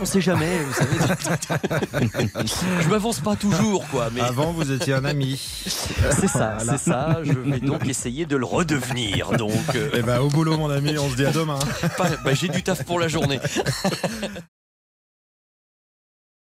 [0.00, 2.08] on sait jamais, vous savez.
[2.82, 4.08] je m'avance pas toujours, quoi.
[4.14, 4.20] Mais...
[4.20, 5.40] Avant, vous étiez un ami.
[5.66, 6.78] C'est ça, Voilà.
[6.78, 7.18] c'est ça.
[7.22, 9.30] Je vais donc essayer de le redevenir.
[9.32, 11.58] Donc, euh, Eh ben, au boulot, mon ami, on se dit à demain.
[11.98, 13.40] bah, j'ai du taf pour la journée.